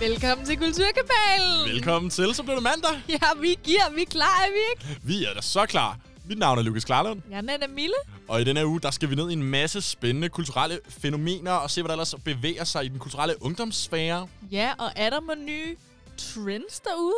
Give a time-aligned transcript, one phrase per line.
[0.00, 1.68] Velkommen til Kulturkabalen.
[1.74, 2.90] Velkommen til, så blev det mandag.
[3.08, 5.00] Ja, vi giver, vi er klar, er vi ikke?
[5.06, 5.98] Vi er da så klar.
[6.28, 7.94] Mit navn er Lukas Klarlund, Jeg er Mille.
[8.28, 11.52] og i denne her uge, der skal vi ned i en masse spændende kulturelle fænomener
[11.52, 14.28] og se, hvad der ellers bevæger sig i den kulturelle ungdomssfære.
[14.52, 15.76] Ja, og er der med nye
[16.18, 17.14] trends derude?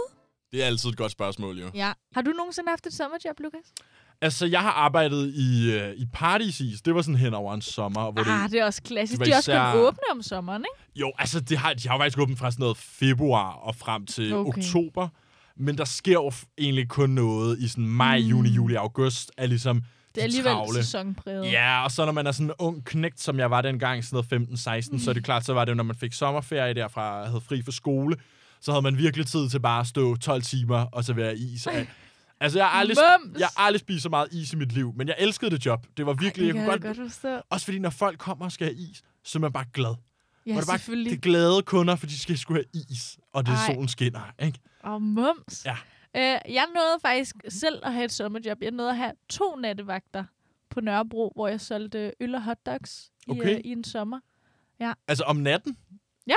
[0.52, 1.70] Det er altid et godt spørgsmål, jo.
[1.74, 1.92] Ja.
[2.14, 3.60] Har du nogensinde haft et sommerjob, Lukas?
[4.22, 6.80] Altså, jeg har arbejdet i, øh, i Paradisis.
[6.82, 8.10] Det var sådan hen over en sommer.
[8.12, 9.24] Hvor Ah, det, det er også klassisk.
[9.24, 11.00] De er også kun åbne om sommeren, ikke?
[11.00, 14.06] jo, altså, det har, de har jo faktisk åbent fra sådan noget februar og frem
[14.06, 14.58] til Okay.
[14.58, 15.08] oktober.
[15.56, 18.26] Men der sker jo egentlig kun noget i sådan maj, mm.
[18.26, 19.32] juni, juli, august.
[19.36, 19.82] Er ligesom
[20.14, 20.74] Det er alligevel travle.
[20.84, 21.52] sæsonpræget.
[21.52, 24.24] Ja, og så når man er sådan en ung knægt, som jeg var dengang, sådan
[24.30, 24.48] noget
[24.88, 27.40] 15-16, så er det klart, så var det jo, når man fik sommerferie derfra, havde
[27.40, 28.16] fri for skole,
[28.60, 31.68] så havde man virkelig tid til bare at stå 12 timer og servere is.
[32.40, 33.38] Altså, jeg har aldrig, Mums!
[33.40, 35.86] jeg har aldrig spist så meget is i mit liv, men jeg elskede det job.
[35.96, 36.96] Det var virkelig, det kan jeg kunne godt, godt...
[36.98, 37.40] godt forstå.
[37.50, 39.94] Også fordi, når folk kommer og skal have is, så er man bare glad.
[40.46, 41.10] Ja, Hvor det bare selvfølgelig.
[41.10, 43.74] det er glade kunder, for de skal skulle have is, og det er Ej.
[43.74, 44.58] solen skinner, ikke?
[44.82, 45.64] Og mums.
[45.66, 45.76] Ja.
[46.16, 46.22] Øh,
[46.54, 48.62] jeg nåede faktisk selv at have et sommerjob.
[48.62, 50.24] Jeg nåede at have to nattevagter
[50.70, 53.54] på Nørrebro, hvor jeg solgte øl og hotdogs i, Okay.
[53.54, 54.20] øh, i en sommer.
[55.08, 55.76] Altså om natten?
[56.26, 56.34] Ja.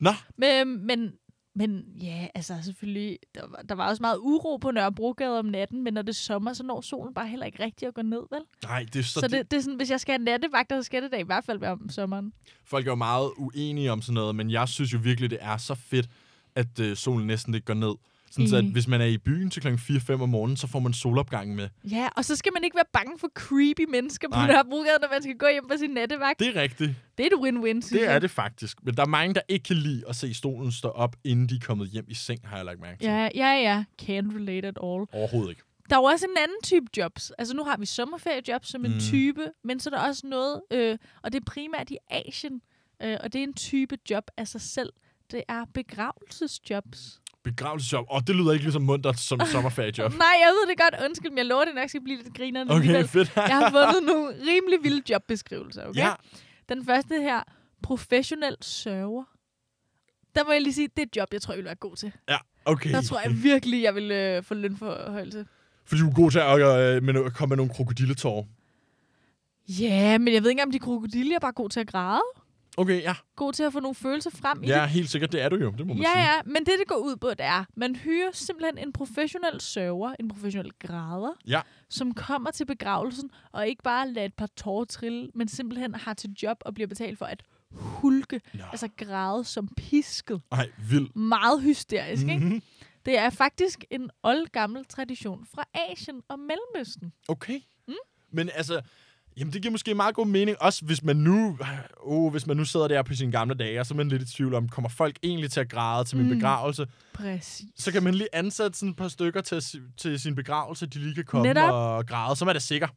[0.00, 1.12] Nå, Men, men,
[1.60, 5.84] men ja, altså selvfølgelig, der var, der var også meget uro på Nørrebrogade om natten,
[5.84, 8.22] men når det er sommer, så når solen bare heller ikke rigtig at gå ned,
[8.30, 8.40] vel?
[8.64, 9.12] nej, det er så...
[9.12, 11.16] Så, så det, det er sådan, hvis jeg skal have nattevagter, så skal det da
[11.16, 12.32] i hvert fald være om sommeren.
[12.64, 15.56] Folk er jo meget uenige om sådan noget, men jeg synes jo virkelig, det er
[15.56, 16.08] så fedt,
[16.54, 17.94] at øh, solen næsten ikke går ned.
[18.30, 20.78] Sådan så, at hvis man er i byen til klokken 4-5 om morgenen, så får
[20.78, 21.68] man solopgangen med.
[21.90, 24.40] Ja, og så skal man ikke være bange for creepy mennesker på.
[24.46, 26.38] Nørrebrogade, når man skal gå hjem på sin nattevagt.
[26.40, 26.90] Det er rigtigt.
[27.18, 28.22] Det er et win-win, synes Det er jeg.
[28.22, 28.84] det faktisk.
[28.84, 31.54] Men der er mange, der ikke kan lide at se stolen stå op, inden de
[31.54, 33.06] er kommet hjem i seng, har jeg lagt mærke til.
[33.10, 33.84] Ja, ja, ja.
[34.02, 35.06] Can't relate at all.
[35.12, 35.62] Overhovedet ikke.
[35.90, 37.30] Der er jo også en anden type jobs.
[37.38, 38.98] Altså nu har vi sommerferiejobs som en Mm.
[39.00, 42.60] type, men så er der også noget, øh, og det er primært i Asien,
[43.02, 44.92] øh, og det er en type job af sig selv.
[45.30, 47.19] Det er begravelsesjobs.
[47.44, 48.06] Begravelsesjob.
[48.10, 50.12] Og det lyder ikke lige så muntert som sommerferiejob.
[50.12, 51.04] Nej, jeg ved det godt.
[51.04, 53.08] Undskyld, men jeg lover, det nok skal blive lidt grinerne Okay, alligevel.
[53.08, 53.32] fedt.
[53.52, 56.00] Jeg har fundet nogle rimelig vilde jobbeskrivelser, okay?
[56.00, 56.12] Ja,
[56.68, 57.42] Den første her,
[57.82, 59.24] professionel sørger.
[60.34, 61.96] Der må jeg lige sige, det er et job, jeg tror, jeg vil være god
[61.96, 62.12] til.
[62.28, 62.90] ja, okay.
[62.92, 65.46] Der tror jeg virkelig, jeg vil øh, få lønforhøjelse.
[65.84, 68.48] Fordi du er god til at øh, med, komme med nogle krokodilletår.
[69.68, 72.20] Ja, men jeg ved ikke, om de krokodiller er bare god til at græde.
[72.80, 73.14] Okay, ja.
[73.36, 74.88] God til at få nogle følelser frem i Ja, det.
[74.90, 75.32] helt sikkert.
[75.32, 75.70] Det er du jo.
[75.78, 76.22] Det må man Ja, sige.
[76.22, 80.14] ja, men det, det går ud på, det er, man hyrer simpelthen en professionel sørger,
[80.20, 81.60] en professionel græder, Ja.
[81.90, 86.14] som kommer til begravelsen, og ikke bare lader et par tårer trille, men simpelthen har
[86.14, 87.42] til job og bliver betalt for at
[87.72, 88.64] hulke, Nå.
[88.72, 90.40] altså græde som pisket.
[90.52, 91.16] Ej, vildt.
[91.16, 92.38] Meget hysterisk, ikke?
[92.44, 92.62] Mm-hmm.
[93.06, 97.12] Det er faktisk en oldgammel tradition fra Asien og Mellemøsten.
[97.28, 97.60] Okay.
[97.88, 97.94] Mm.
[98.32, 98.82] Men altså,
[99.36, 101.58] jamen det giver måske meget god mening, også hvis man nu,
[101.96, 104.22] oh, hvis man nu sidder der på sine gamle dage, og så er man lidt
[104.22, 106.34] i tvivl om, kommer folk egentlig til at græde til min Mm.
[106.34, 106.86] begravelse?
[107.12, 107.64] Præcis.
[107.76, 109.62] Så kan man lige ansætte sådan et par stykker til,
[109.96, 111.70] til sin begravelse, de lige kan komme Netop.
[111.72, 112.88] og græde, så er det sikker.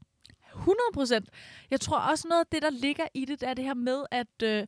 [0.55, 1.29] 100 procent.
[1.71, 4.27] Jeg tror også noget af det, der ligger i det, er det her med, at,
[4.43, 4.63] øh,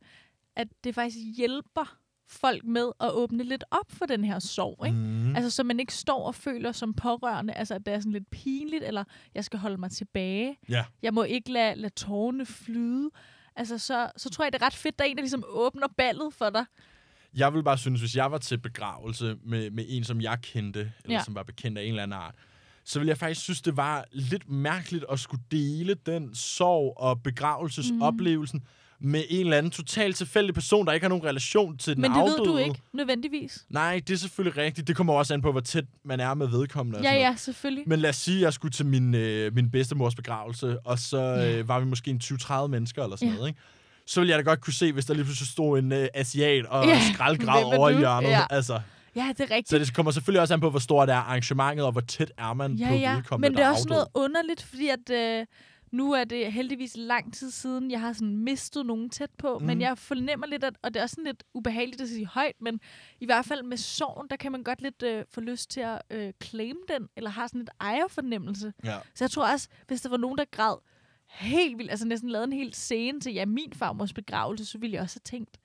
[0.56, 1.96] at det faktisk hjælper
[2.28, 4.86] folk med at åbne lidt op for den her sorg.
[4.86, 4.97] Ikke?
[4.97, 5.36] Mm.
[5.36, 8.30] Altså, så man ikke står og føler som pårørende, altså, at det er sådan lidt
[8.31, 9.03] pinligt, eller
[9.36, 10.58] jeg skal holde mig tilbage.
[10.69, 10.86] Ja.
[11.02, 13.09] Jeg må ikke lade, lade tårerne flyde.
[13.56, 15.88] Altså, så, så tror jeg, det er ret fedt, der er en, der ligesom åbner
[15.97, 16.66] ballet for dig.
[17.36, 20.92] Jeg vil bare synes, hvis jeg var til begravelse med, med en, som jeg kendte,
[21.03, 21.24] eller Ja.
[21.24, 22.36] som var bekendt af en eller anden art,
[22.88, 27.24] så ville jeg faktisk synes, det var lidt mærkeligt at skulle dele den sorg og
[27.24, 28.66] begravelsesoplevelsen mm.
[29.00, 32.11] Med en eller anden totalt tilfældig person, der ikke har nogen relation til den Men
[32.11, 32.38] det afdøde.
[32.39, 33.66] ved du ikke, nødvendigvis.
[33.69, 34.88] Nej, det er selvfølgelig rigtigt.
[34.88, 37.00] Det kommer også an på, hvor tæt man er med vedkommende.
[37.09, 37.83] Ja, ja, selvfølgelig.
[37.88, 41.17] Men lad os sige, at jeg skulle til min, øh, min bedstemors begravelse, og så
[41.22, 41.57] Ja.
[41.59, 43.35] øh, var vi måske en 20-30 mennesker eller sådan Ja.
[43.35, 43.59] noget, ikke?
[44.07, 46.66] Så ville jeg da godt kunne se, hvis der lige pludselig stod en øh, asiat
[46.66, 48.29] og Ja, er over i hjørnet.
[48.29, 48.41] Ja.
[48.50, 48.79] Altså,
[49.16, 49.69] Ja, det er rigtigt.
[49.69, 52.53] så det kommer selvfølgelig også an på, hvor stort er arrangementet, og hvor tæt er
[52.53, 53.89] man Ja, på ja, vedkommende, men det er også afdød.
[53.95, 55.45] noget underligt, fordi at øh,
[55.95, 59.66] nu er det heldigvis lang tid siden, jeg har sådan mistet nogen tæt på, mm.
[59.66, 59.81] men Mhm.
[59.81, 62.80] jeg fornemmer lidt, at, og det er også sådan lidt ubehageligt at sige højt, men
[63.19, 66.01] i hvert fald med sorgen, der kan man godt lidt øh, få lyst til at
[66.09, 68.74] øh, claim den, eller har sådan lidt ejerfornemmelse.
[68.83, 68.97] Ja.
[69.15, 70.75] Så jeg tror også, hvis der var nogen, der græd
[71.30, 74.94] helt vildt, altså næsten lavede en hel scene til, ja, min farmors begravelse, så ville
[74.94, 75.57] jeg også have tænkt,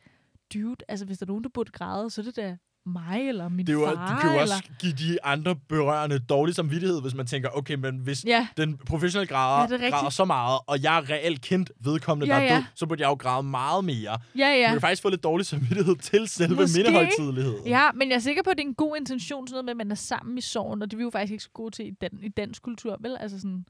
[0.55, 2.57] dude, altså hvis der er nogen, der burde græde, så er det da
[2.87, 4.15] mig eller min Det jo, far.
[4.15, 4.55] du kan jo eller...
[4.55, 8.79] også give de andre berørende dårlig samvittighed, hvis man tænker, okay, men hvis Ja, den
[8.79, 9.95] professionelle Ja, græder, det er rigtigt.
[9.95, 12.57] græder så meget, og jeg er reelt kendt vedkommende, Ja, der er ja.
[12.57, 14.11] død, så burde jeg jo græde meget mere.
[14.11, 14.55] ja, Ja.
[14.61, 14.67] ja.
[14.67, 16.79] Du kan faktisk få lidt dårlig samvittighed til selve Måske.
[16.79, 17.67] mindehøjtidligheden.
[17.67, 19.71] Ja, men jeg er sikker på, at det er en god intention, sådan noget med,
[19.71, 21.71] at man er sammen i sorgen, og det er vi jo faktisk ikke så gode
[21.77, 23.17] til i, dan- i dansk kultur, vel?
[23.21, 23.65] Altså sådan,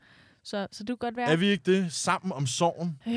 [0.45, 1.29] så, så det kunne godt være...
[1.31, 1.93] Er vi ikke det?
[1.93, 2.99] Sammen om sorgen?
[3.07, 3.13] Øh,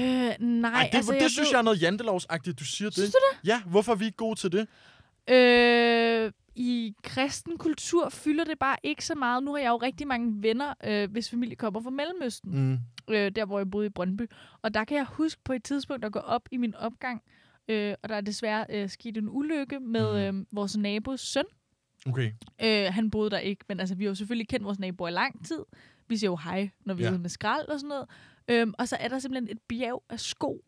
[0.48, 1.52] nej, Ej, det, altså, det jeg synes ved...
[1.52, 3.48] jeg er noget jantelovsagtigt, du siger Synes det.
[3.48, 4.68] Ja, hvorfor er vi ikke gode til det?
[5.30, 9.44] Øh, I kristen kultur fylder det bare ikke så meget.
[9.44, 12.52] Nu har jeg jo rigtig mange venner, øh, hvis familie kommer fra Mellemøsten.
[12.70, 12.80] Mm.
[13.16, 14.22] øh, der hvor jeg boede i Brøndby.
[14.62, 17.22] Og der kan jeg huske på et tidspunkt at gå op i min opgang,
[17.68, 20.40] øh, og der er desværre øh, sket en ulykke med Mhm.
[20.40, 21.44] øh, vores nabos søn.
[22.08, 22.32] Okay.
[22.64, 25.12] Øh, han boede der ikke, men altså, vi har jo selvfølgelig kendt vores naboer i
[25.12, 25.60] lang tid.
[26.08, 27.08] Vi siger jo hej, når vi Ja.
[27.10, 28.10] er ude med skrald og sådan noget.
[28.48, 30.62] Øhm, og så er der simpelthen et bjerg af sko.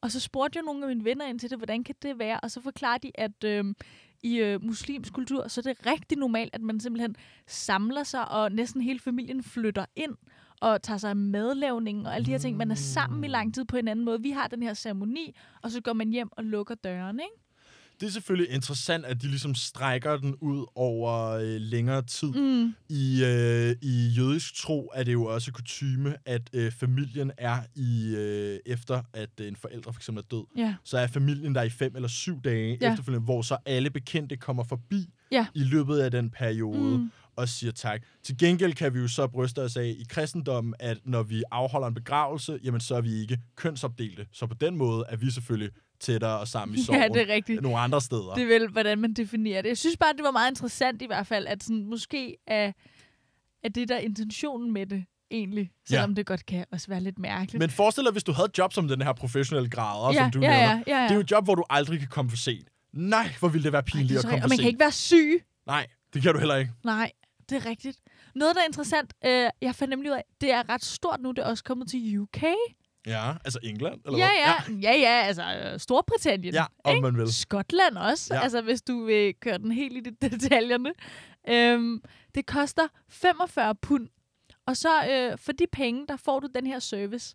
[0.00, 2.40] Og så spurgte jeg nogle af mine venner ind til det, hvordan kan det være?
[2.40, 3.76] Og så forklarede de, at øhm,
[4.22, 7.16] i øh, muslimsk kultur, så er det rigtig normalt, at man simpelthen
[7.46, 10.14] samler sig, og næsten hele familien flytter ind
[10.60, 12.56] og tager sig af madlavningen og alle de her ting.
[12.56, 14.22] Man er sammen i lang tid på en anden måde.
[14.22, 17.49] Vi har den her ceremoni, og så går man hjem og lukker døren, ikke?
[18.00, 22.28] Det er selvfølgelig interessant, at de ligesom strækker den ud over øh, længere tid.
[22.28, 22.74] Mm.
[22.88, 28.14] I, øh, I jødisk tro er det jo også kutyme, at øh, familien er i,
[28.16, 30.74] øh, efter at øh, en forælder for eksempel er død, Ja.
[30.84, 32.90] så er familien der i fem eller syv dage Ja.
[32.90, 35.46] efterfølgende, hvor så alle bekendte kommer forbi Ja.
[35.54, 37.10] i løbet af den periode Mm.
[37.36, 38.02] og siger tak.
[38.22, 41.88] Til gengæld kan vi jo så bryste os af i kristendommen, at når vi afholder
[41.88, 44.26] en begravelse, jamen så er vi ikke kønsopdelte.
[44.32, 45.70] Så på den måde er vi selvfølgelig
[46.00, 47.62] tættere og sammen i sorgen Ja, det er rigtigt.
[47.62, 48.34] nogle andre steder.
[48.34, 49.68] Det er vel, hvordan man definerer det.
[49.68, 52.72] Jeg synes bare, det var meget interessant i hvert fald, at sådan, måske er,
[53.62, 56.14] er det der intentionen med det egentlig, selvom ja.
[56.14, 57.58] det godt kan også være lidt mærkeligt.
[57.58, 60.30] Men forestil dig, hvis du havde et job som den her professionelle grader, ja, som
[60.30, 60.82] du ja, nævner.
[60.86, 61.02] ja, ja, ja.
[61.02, 62.68] Det er jo et job, hvor du aldrig kan komme for sent.
[62.92, 64.60] Nej, hvor ville det være Ej, pinligt det er at komme for Og man sent.
[64.60, 65.44] kan ikke være syg.
[65.66, 66.72] Nej, det kan du heller ikke.
[66.84, 67.12] Nej,
[67.50, 67.98] det er rigtigt.
[68.34, 71.30] Noget, der er interessant, øh, jeg fandt nemlig ud af, det er ret stort nu,
[71.30, 72.42] det er også kommet til UK.
[73.06, 74.28] Ja, altså England, eller ja,
[74.66, 74.76] hvad?
[74.76, 75.42] ja, ja, ja, altså
[75.72, 76.54] øh, Storbritannien.
[76.54, 77.02] Ja, om ikke?
[77.02, 77.32] man vil.
[77.34, 78.40] Skotland også, Ja.
[78.40, 80.92] altså hvis du vil køre den helt i de- detaljerne.
[81.48, 82.02] Øhm,
[82.34, 84.08] det koster 45 pund,
[84.66, 87.34] og så øh, for de penge, der får du den her service.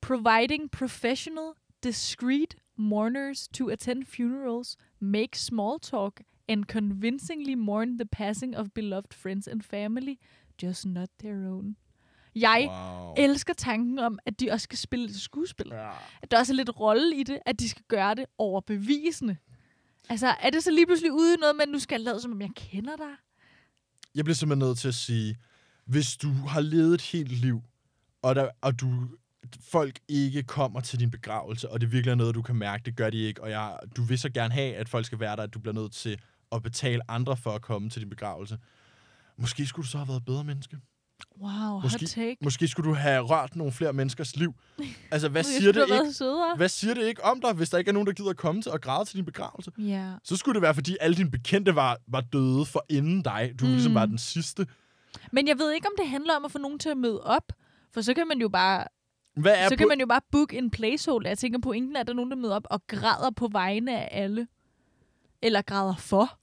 [0.00, 1.52] Providing professional,
[1.84, 9.12] discreet mourners to attend funerals, make small talk, and convincingly mourn the passing of beloved
[9.14, 10.18] friends and family,
[10.62, 11.76] just not their own.
[12.34, 13.14] Jeg Wow.
[13.16, 15.90] elsker tanken om, at de også skal spille lidt skuespil Ja.
[16.22, 19.36] at der også er lidt rolle i det, at de skal gøre det overbevisende.
[20.08, 22.32] Altså, er det så lige pludselig ude i noget, men nu skal jeg lade, som
[22.32, 23.10] om jeg kender dig?
[24.14, 25.36] Jeg bliver simpelthen nødt til at sige,
[25.86, 27.62] hvis du har levet et helt liv,
[28.22, 29.08] og, der, og du
[29.60, 32.96] folk ikke kommer til din begravelse, og det virkelig er noget, du kan mærke, det
[32.96, 35.42] gør de ikke, og jeg, du vil så gerne have, at folk skal være der,
[35.42, 36.20] at du bliver nødt til
[36.52, 38.58] at betale andre for at komme til din begravelse.
[39.36, 40.78] Måske skulle du så have været et bedre menneske.
[41.40, 42.36] Wow, Måske- hot take.
[42.40, 44.54] Måske skulle du have rørt nogle flere menneskers liv.
[45.10, 46.56] Altså, hvad siger det ikke?
[46.56, 48.62] Hvad siger det ikke om dig, hvis der ikke er nogen, der gider at komme
[48.62, 49.70] til og græde til din begravelse?
[49.78, 50.12] Ja.
[50.24, 53.52] Så skulle det være, fordi alle dine bekendte var, var døde for inden dig.
[53.60, 53.70] Du mm.
[53.70, 53.74] Mm.
[53.74, 54.66] ligesom var den sidste.
[55.32, 57.52] Men jeg ved ikke, om det handler om at få nogen til at møde op.
[57.92, 58.84] For så kan man jo bare,
[59.36, 61.30] Hvad er så på- kan man jo bare book en placeholder.
[61.30, 64.22] Jeg tænker, er, at der er nogen, der møder op og græder på vegne af
[64.22, 64.46] alle.
[65.42, 66.38] Eller græder for.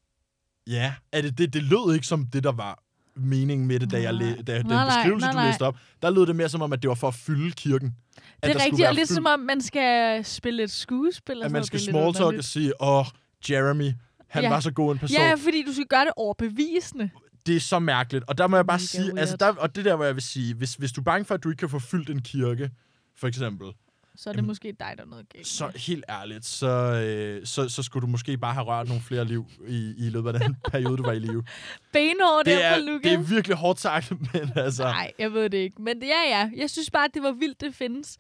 [0.68, 2.84] Ja, er det, det, det lød ikke som det, der var
[3.16, 5.48] meningen med det, da, jeg læ- da den Nej, beskrivelse, nej, du nej.
[5.48, 5.76] læste op.
[6.02, 7.96] Der lød det mere som om, at det var for at fylde kirken.
[8.18, 11.42] At Det er rigtigt, og lidt fyldt- som om, man skal spille et skuespil.
[11.44, 13.06] At man skal Det lidt smalltalk og sige, åh,
[13.50, 13.92] Jeremy,
[14.28, 14.50] han Ja.
[14.50, 15.18] var så god en person.
[15.18, 17.10] Ja, fordi du skal gøre det overbevisende.
[17.46, 18.26] det er så mærkeligt.
[18.28, 19.18] Og der må jeg bare Mega sige, weird.
[19.20, 21.36] altså der, og det der, hvor jeg vil sige, hvis, hvis du er bange for,
[21.36, 22.70] at du ikke kan få fyldt en kirke,
[23.18, 23.68] for eksempel,
[24.16, 25.48] Så er det Jamen, måske dig, der er noget galt.
[25.48, 26.68] så helt ærligt, så,
[27.06, 30.34] øh, så, så skulle du måske bare have rørt nogle flere liv i, i løbet
[30.36, 31.44] af den periode, du var i live.
[31.94, 33.04] Benhård Det er, på Lukas.
[33.12, 34.84] det er virkelig hårdt sagt, men altså...
[34.84, 35.82] Nej, jeg ved det ikke.
[35.82, 36.50] Men ja, ja.
[36.58, 38.18] Jeg synes bare, at det var vildt, det findes.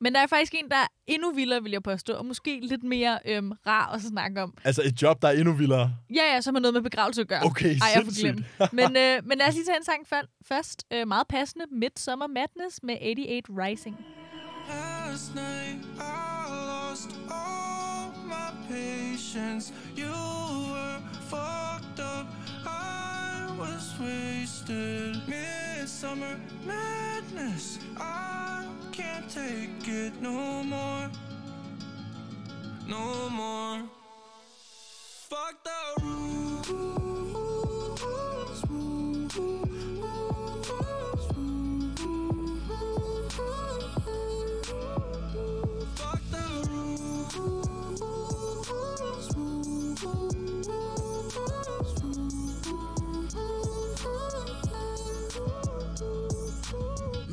[0.00, 2.82] Men der er faktisk en, der er endnu vildere, vil jeg påstå, og måske lidt
[2.82, 4.54] mere øhm, rar at snakke om.
[4.64, 5.94] Altså et job, der er enddu vildere.
[6.14, 7.42] Ja, ja, som har noget med begravelse at gøre.
[7.44, 8.72] Okay, Ej, jeg får.
[8.74, 10.06] Men, øh, men lad os lige tage en sang
[10.48, 10.84] først.
[10.92, 11.64] Øh, meget passende.
[11.72, 13.96] Midsummer Madness med 88 Rising.
[15.16, 19.72] Last night I lost all my patience.
[19.94, 22.26] You were fucked up.
[22.66, 25.26] I was wasted.
[25.26, 27.78] Midsummer madness.
[27.96, 31.10] I can't take it no more.
[32.86, 33.88] No more.
[35.30, 36.26] Fuck the rules.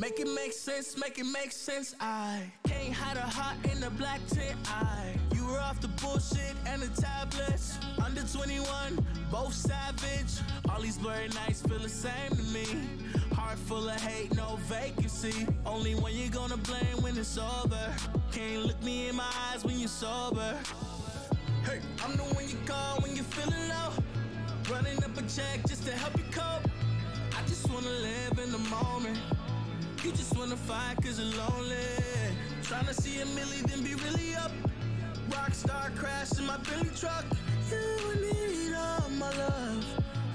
[0.04, 1.94] Make it make sense, make it make sense.
[1.98, 4.54] I can't hide a heart in the black tent.
[4.66, 7.78] I you were off the bullshit and the tablets.
[8.04, 8.98] Under 21,
[9.30, 10.44] both savage.
[10.68, 12.66] All these blurry nights feel the same to me.
[13.32, 15.46] Heart full of hate, no vacancy.
[15.64, 17.90] Only when you're gonna blame when it's over.
[18.30, 20.54] Can't look me in my eyes when you're sober.
[21.64, 23.90] Hey, I'm the one you call when you're feeling low
[24.70, 26.68] Running up a check just to help you cope.
[27.38, 29.18] I just wanna live in the moment.
[30.04, 31.76] You just wanna fight cause you're lonely.
[32.62, 34.52] Tryna see a milli, then be really up.
[35.30, 37.24] Rockstar crash in my Billy truck.
[37.70, 39.86] You need all my love.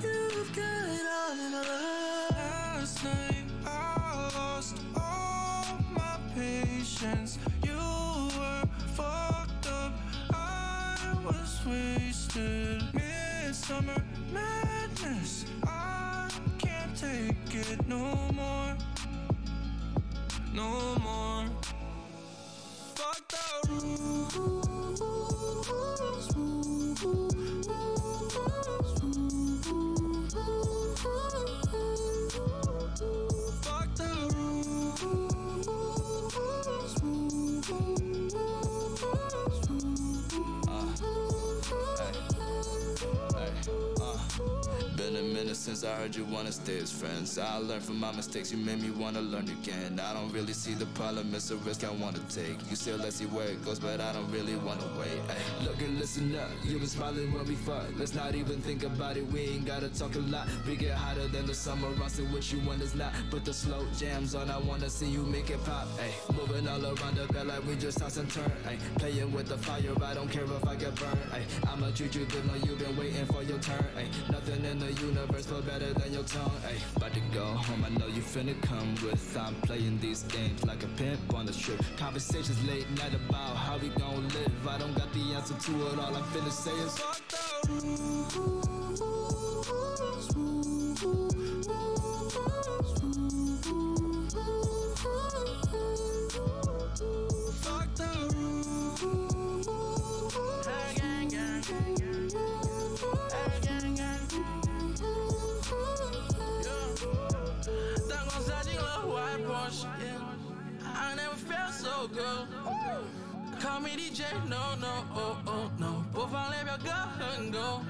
[0.01, 2.31] You've got all my love.
[2.31, 7.38] Last night I lost all my patience.
[7.63, 7.77] You
[8.39, 8.63] were
[8.95, 9.93] fucked up.
[10.33, 12.81] I was wasted.
[12.95, 14.03] Midsummer
[20.59, 20.67] no
[20.99, 21.45] more.
[22.95, 24.99] Fuck the rules.
[33.61, 35.01] Fuck the rules.
[40.67, 40.85] Uh,
[41.97, 42.19] hey,
[43.35, 43.99] hey.
[44.96, 47.38] Been a minute since I heard you wanna stay as friends.
[47.38, 50.00] I learned from my mistakes, you made me wanna learn again.
[50.00, 52.58] I don't really see the problem, it's a risk I wanna take.
[52.69, 55.22] You still let's see where it goes, but I don't really wanna wait.
[55.29, 55.63] Ay.
[55.63, 57.86] Look and listen up, you been smiling when we fuck.
[57.98, 60.48] Let's not even think about it, we ain't gotta talk a lot.
[60.67, 63.13] We get hotter than the summer, I see what you want is not.
[63.31, 65.88] Put the slow jams on, I wanna see you make it pop.
[66.00, 66.12] Ay.
[66.34, 68.51] Moving all around the bed like we just toss and turn.
[68.67, 68.77] Ay.
[68.98, 71.19] Playing with the fire, I don't care if I get burned.
[71.31, 71.43] Ay.
[71.72, 73.86] I'ma treat you good, know you've been waiting for your turn.
[73.98, 74.05] Ay.
[74.31, 76.51] Nothing in the universe feel better than your tongue.
[76.65, 76.75] Ay.
[76.95, 79.38] About to go home, I know you finna come with.
[79.38, 81.81] I'm playing these games like a pimp on the strip.
[81.98, 84.67] Conversations late night about how we gon' live.
[84.67, 87.00] I don't got the answer to it, all I'm finna say is
[112.13, 112.47] good.
[113.59, 116.03] Call me DJ, no, no, oh, oh, no.
[116.13, 117.81] 播放列表歌很够。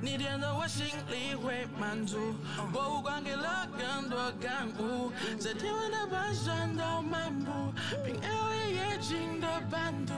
[0.00, 2.34] 你点的我心里会满足，
[2.72, 7.72] 博物馆给了更多感悟，在天文的盘旋到漫步，
[8.04, 10.12] 凭 L A 夜景的版图。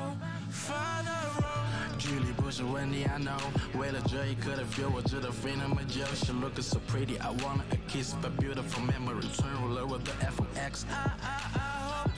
[0.52, 3.38] Final road，距离不是问题，I know。
[3.78, 10.86] 为了这一刻的 feel，我知道飞那么久，She looking so pretty，I wanna a kiss，but beautiful memory，存入了我的 F X。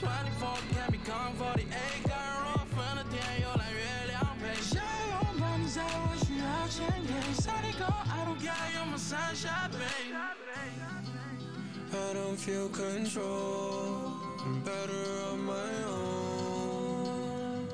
[0.00, 14.12] twenty four can become forty eight，感人若分的天又蓝月亮配，想要拥抱你在我需要千年，Sunny go，I don't care，you're my sunshine babe。I don't feel control.
[14.44, 17.68] I'm better on my own.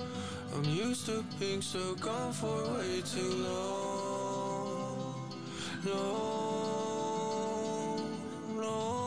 [0.54, 5.14] I'm used to being so gone for way too long.
[5.84, 5.96] Long,
[8.56, 9.05] long,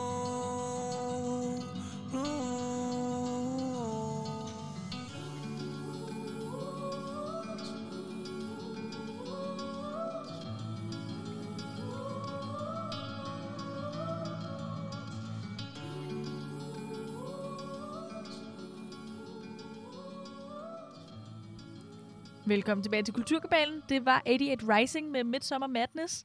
[22.51, 23.81] Velkommen tilbage til Kulturkabalen.
[23.89, 26.23] Det var 88 Rising med Midsummer Madness.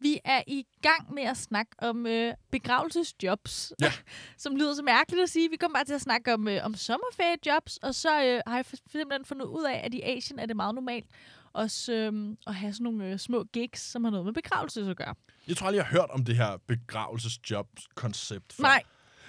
[0.00, 3.92] Vi er i gang med at snakke om øh, begravelsesjobs, Ja.
[4.38, 5.50] som lyder så mærkeligt at sige.
[5.50, 8.64] Vi kommer bare til at snakke om, øh, om sommerferiejobs, og så øh, har jeg
[8.92, 11.06] simpelthen fundet ud af, at i Asien er det meget normalt
[11.52, 14.96] også øh, at have sådan nogle øh, små gigs, som har noget med begravelse at
[14.96, 15.14] gøre.
[15.48, 18.62] Jeg tror aldrig, jeg har hørt om det her begravelsesjob-koncept før.
[18.62, 18.82] Nej,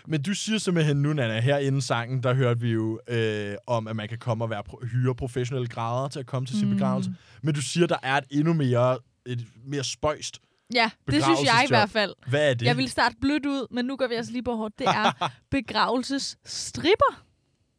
[0.07, 3.87] Men du siger simpelthen nu, Nana, her inden sangen, der hørte vi jo øh, om,
[3.87, 6.67] at man kan komme og være pro- hyre professionelle grader til at komme til sin
[6.67, 6.73] Mm.
[6.73, 7.11] begravelse.
[7.43, 10.39] Men du siger, der er et endnu mere, et mere spøjst.
[10.73, 12.13] ja, det synes jeg i hvert fald.
[12.27, 12.65] Hvad er det?
[12.65, 14.79] Jeg ville starte blødt ud, men nu går vi altså lige på hårdt.
[14.79, 17.23] Det er begravelsesstripper.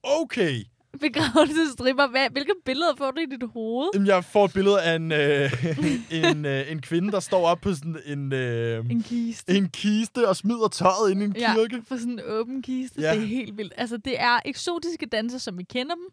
[0.03, 0.65] Okay.
[1.01, 2.07] Begravelsesstripper.
[2.07, 3.89] Hvad, hvilke billeder får du i dit hoved?
[3.95, 5.65] Jamen, jeg får et billede af en, øh,
[6.31, 9.53] en, øh, en kvinde, der står op på sådan en, øh, En kiste.
[9.57, 11.83] en kiste og smider tøjet ind i en Ja, kirke.
[11.89, 13.01] for sådan en åben kiste.
[13.01, 13.15] Ja.
[13.15, 13.73] Det er helt vildt.
[13.77, 16.05] Altså, det er eksotiske danser, som vi kender dem.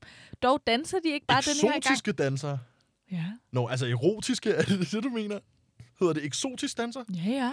[0.44, 1.78] Dog danser de ikke bare den her gang.
[1.78, 2.58] Eksotiske danser.
[3.12, 3.26] Ja.
[3.52, 5.40] Nå, altså erotiske, er det det, du mener?
[6.00, 7.04] Hedder det eksotisk danser?
[7.16, 7.52] Ja, ja.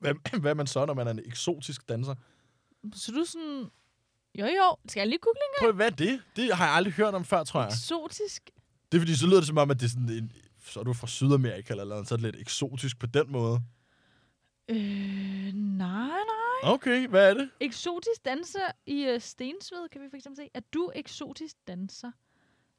[0.00, 2.14] Hvad, hvad er man så, når man er en eksotisk danser?
[2.94, 3.64] Så du sådan...
[4.38, 4.76] Jo, jo.
[4.88, 6.22] Skal jeg lige google en Prøv, hvad er det?
[6.36, 7.68] Det har jeg aldrig hørt om før, tror jeg.
[7.68, 7.72] gang?
[7.72, 8.50] Eksotisk.
[8.92, 10.32] Det er fordi, så lyder det som om, at det er sådan en,
[10.64, 13.60] så er du fra Sydamerika eller noget, så er det lidt eksotisk på den måde.
[14.68, 14.76] Øh,
[15.54, 16.72] nej, nej.
[16.72, 17.50] Okay, hvad er det?
[17.60, 20.50] Eksotisk danser i uh, Stensved, kan vi for eksempel se.
[20.54, 22.10] Er du eksotisk danser?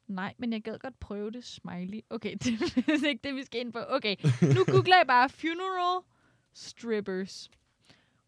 [0.06, 1.44] Nej, men jeg gad godt prøve det.
[1.44, 2.00] Smiley.
[2.10, 3.78] Okay, det er ikke det, vi skal ind på.
[3.88, 4.16] Okay,
[4.54, 6.02] nu googler jeg bare funeral
[6.54, 7.50] strippers.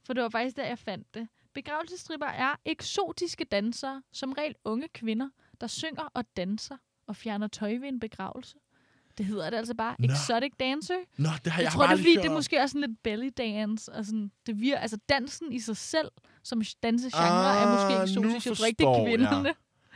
[0.07, 1.29] For det var faktisk der, jeg fandt det.
[1.55, 5.29] Begravelsesstripper er eksotiske dansere, som regel unge kvinder,
[5.61, 6.77] der synger og danser
[7.09, 8.57] og fjerner tøj ved en begravelse.
[9.19, 9.97] Det hedder det altså bare.
[9.99, 10.13] Nå.
[10.13, 10.95] Exotic dancer.
[11.17, 13.03] Nå, det har Jeg, jeg, tror, det er fordi, det er måske også sådan lidt
[13.03, 13.93] belly dance.
[13.93, 16.09] Og sådan, det vir- altså dansen i sig selv,
[16.43, 18.79] som dansegenre, er Ah, måske nu eksotisk.
[18.79, 19.07] Det er forstår jeg.
[19.17, 19.55] kvinderne.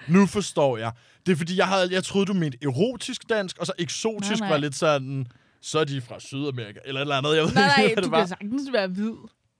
[0.08, 0.92] Nu forstår jeg.
[1.26, 4.38] Det er fordi, jeg, havde, jeg troede, du mente erotisk dansk, og så eksotisk Nej,
[4.38, 4.48] nej.
[4.48, 5.26] var lidt sådan,
[5.60, 7.36] så er de fra Sydamerika, eller et eller andet.
[7.36, 8.18] Jeg ved Nej, nej, ikke, hvad du det var.
[8.18, 9.14] kan sagtens være hvid.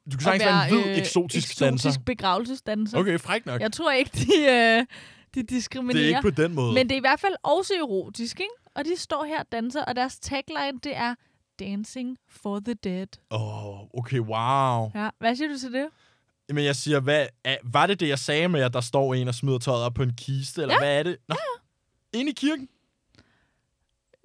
[0.07, 1.89] Du kan sagtens være en hvid, eksotisk, danser.
[1.89, 2.99] Eksotisk begravelsesdanser.
[2.99, 3.61] Okay, fræk nok.
[3.61, 4.87] Jeg tror ikke, de, øh,
[5.35, 5.95] de diskriminerer.
[5.99, 6.75] Det er ikke på den måde.
[6.75, 8.53] Men det er i hvert fald også erotisk, ikke?
[8.77, 11.15] Og de står her og danser, og deres tagline, det er
[11.61, 13.07] Dancing for the Dead.
[13.31, 14.91] Åh, oh, okay, wow.
[14.95, 15.87] Ja, hvad siger du til det?
[16.49, 19.29] Men jeg siger, hvad, er, var det det, jeg sagde med, at der står en
[19.29, 20.81] og smider tøjet op på en kiste, eller Ja.
[20.81, 21.17] hvad er det?
[21.29, 21.37] Nå,
[22.15, 22.69] inde i kirken?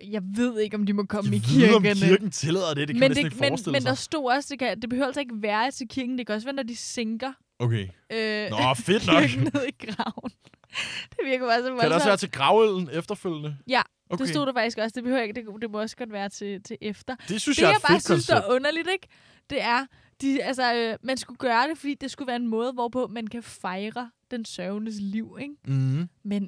[0.03, 2.07] Jeg ved ikke, om de må komme i Jeg ved, om kirkerne.
[2.07, 4.59] kirken tillader det, det kan men, det, ikke men, forestille men der stod også, det,
[4.59, 6.17] kan, det behøver altså ikke være til kirken.
[6.17, 7.87] Det kan også være, når de sænker Okay.
[8.13, 9.23] øh, Nå, fedt nok.
[9.53, 10.31] ned i graven.
[11.11, 12.07] det virker bare så Kan det også voldsomt.
[12.07, 13.57] være til gravølden efterfølgende?
[13.67, 14.21] Ja, okay.
[14.23, 14.91] Det stod der faktisk også.
[14.95, 15.33] Det behøver ikke.
[15.33, 17.15] Det, det må også godt være til, til efter.
[17.29, 18.37] Det synes Det, jeg er jeg bare synes, koncept.
[18.39, 19.07] er underligt, ikke?
[19.49, 19.85] Det er,
[20.21, 23.27] de, altså, øh, man skulle gøre det, fordi det skulle være en måde, hvorpå man
[23.27, 25.53] kan fejre den sørgendes liv, ikke?
[25.67, 26.09] Mm.
[26.23, 26.43] Men,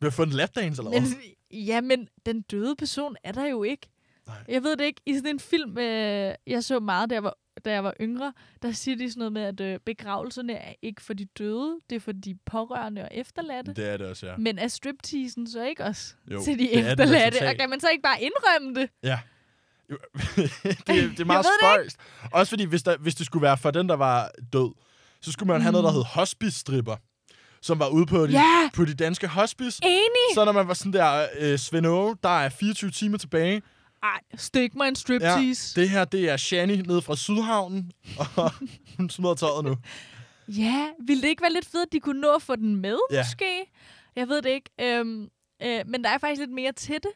[0.00, 1.10] Vi har fået en lapdance, eller hvad?
[1.50, 3.88] Ja, men den døde person er der jo ikke.
[4.26, 4.36] Nej.
[4.48, 5.00] Jeg ved det ikke.
[5.06, 8.32] I sådan en film, øh, jeg så meget, da jeg, var, da jeg var yngre,
[8.62, 11.96] der siger de sådan noget med, at øh, begravelserne er ikke for de døde, det
[11.96, 13.72] er for de pårørende og efterladte.
[13.72, 14.36] Det er det også, ja.
[14.36, 17.48] Men er stripteasen så ikke også Jo, til de er efterladte?
[17.48, 18.90] Og kan man så ikke bare indrømme det?
[19.02, 19.18] Ja.
[19.88, 19.96] Det,
[21.16, 21.96] det er meget spøjst.
[22.32, 24.74] Også fordi, hvis, der, hvis det skulle være for den, der var død,
[25.20, 25.62] så skulle man mm.
[25.62, 26.96] have noget, der hed hospice-stripper,
[27.62, 28.68] som var ude på de, Ja!
[28.74, 29.80] på de danske hospice.
[29.84, 30.34] Enig!
[30.34, 33.62] Så når man var sådan der, øh, Svend Aage, der er 24 timer tilbage.
[34.02, 35.80] Ej, stik mig en Ja, striptease.
[35.80, 37.92] det her, det er Shani nede fra Sydhavnen,
[38.36, 38.50] og
[38.96, 39.76] hun smider tøjet nu.
[40.48, 42.98] Ja, ville det ikke være lidt fedt, at de kunne nå at få den med,
[43.10, 43.16] Ja.
[43.16, 43.22] ja.
[43.22, 43.70] måske?
[44.16, 44.70] Jeg ved det ikke.
[44.80, 45.28] Øhm,
[45.62, 47.10] øh, men der er faktisk lidt mere til det.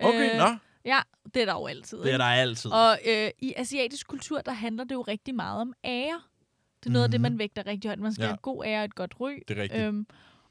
[0.00, 1.00] Okay, Øh, nå, Ja,
[1.34, 1.98] det er der jo altid.
[1.98, 2.70] det er der altid.
[2.72, 6.20] Og øh, i asiatisk kultur, der handler det jo rigtig meget om ære.
[6.80, 7.98] Det er noget af det, man vægter rigtig højt.
[7.98, 8.26] Man skal Mhm.
[8.26, 8.30] Ja.
[8.30, 9.38] have god ære og et godt ry.
[9.48, 9.82] Det er rigtigt.
[9.84, 10.06] Øhm,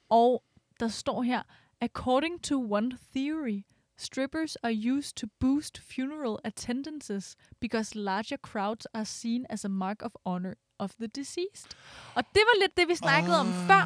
[0.10, 0.44] og
[0.80, 1.42] der står her,
[1.82, 3.64] according to one theory,
[3.98, 10.02] strippers are used to boost funeral attendances because larger crowds are seen as a mark
[10.02, 11.72] of honor of the deceased.
[12.16, 13.40] Og det var lidt det, vi snakkede Ah.
[13.42, 13.82] om før.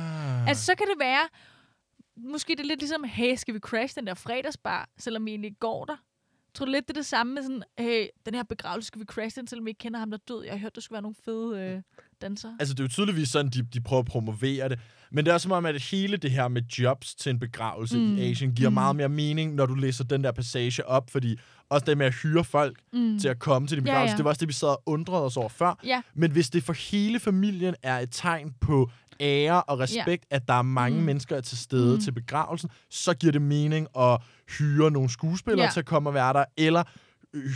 [0.48, 1.28] Altså, så kan det være,
[2.16, 5.48] måske det er lidt ligesom, hey, skal vi crash den der fredagsbar, selvom vi egentlig
[5.48, 5.98] ikke går der?
[6.54, 9.06] Tror du lidt, det er det samme med sådan, hey, den her begravelse, skal vi
[9.06, 10.44] crash den, selvom vi ikke kender ham, der er død?
[10.44, 11.82] Jeg har hørt, der skulle være nogle fede øh,
[12.24, 12.56] dansere.
[12.60, 14.80] Altså, det er jo tydeligvis sådan, de, de prøver at promovere det.
[15.12, 17.98] Men det er også som om, at hele det her med jobs til en begravelse
[17.98, 18.18] mm.
[18.18, 18.74] i Asien giver mm.
[18.74, 22.14] meget mere mening, når du læser den der passage op, fordi også det med at
[22.14, 23.20] hyre folk mm.
[23.20, 24.18] til at komme til din Ja, begravelse, ja.
[24.18, 25.80] det var også det, vi sad og undrede os over før.
[25.86, 26.02] Ja.
[26.16, 30.36] Men hvis det for hele familien er et tegn på ære og respekt, ja.
[30.36, 31.06] at der er mange mm.
[31.06, 32.02] mennesker til stede mm.
[32.02, 34.22] til begravelsen, så giver det mening at
[34.58, 35.72] hyre nogle skuespillere Ja.
[35.72, 36.84] til at komme og være der, eller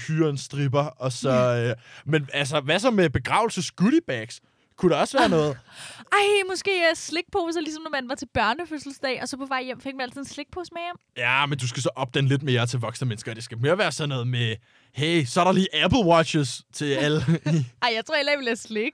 [0.08, 1.30] hyre en stripper, og så...
[1.58, 1.76] Øh,
[2.06, 4.42] men altså, hvad så med begravelses goodie bags?
[4.78, 5.58] Kunne der også være noget?
[6.14, 9.82] Ej, måske uh, slikposer, ligesom når man var til børnefødselsdag, og så på vej hjem
[9.82, 10.96] fik man altid en slikpose med hjem.
[11.18, 13.34] Ja, men du skal så op den lidt mere til voksne mennesker.
[13.34, 14.56] Det skal mere være sådan noget med,
[14.94, 17.18] hey, så er der lige Apple Watches til alle.
[17.84, 18.94] Ej, jeg tror heller, jeg ville have slik.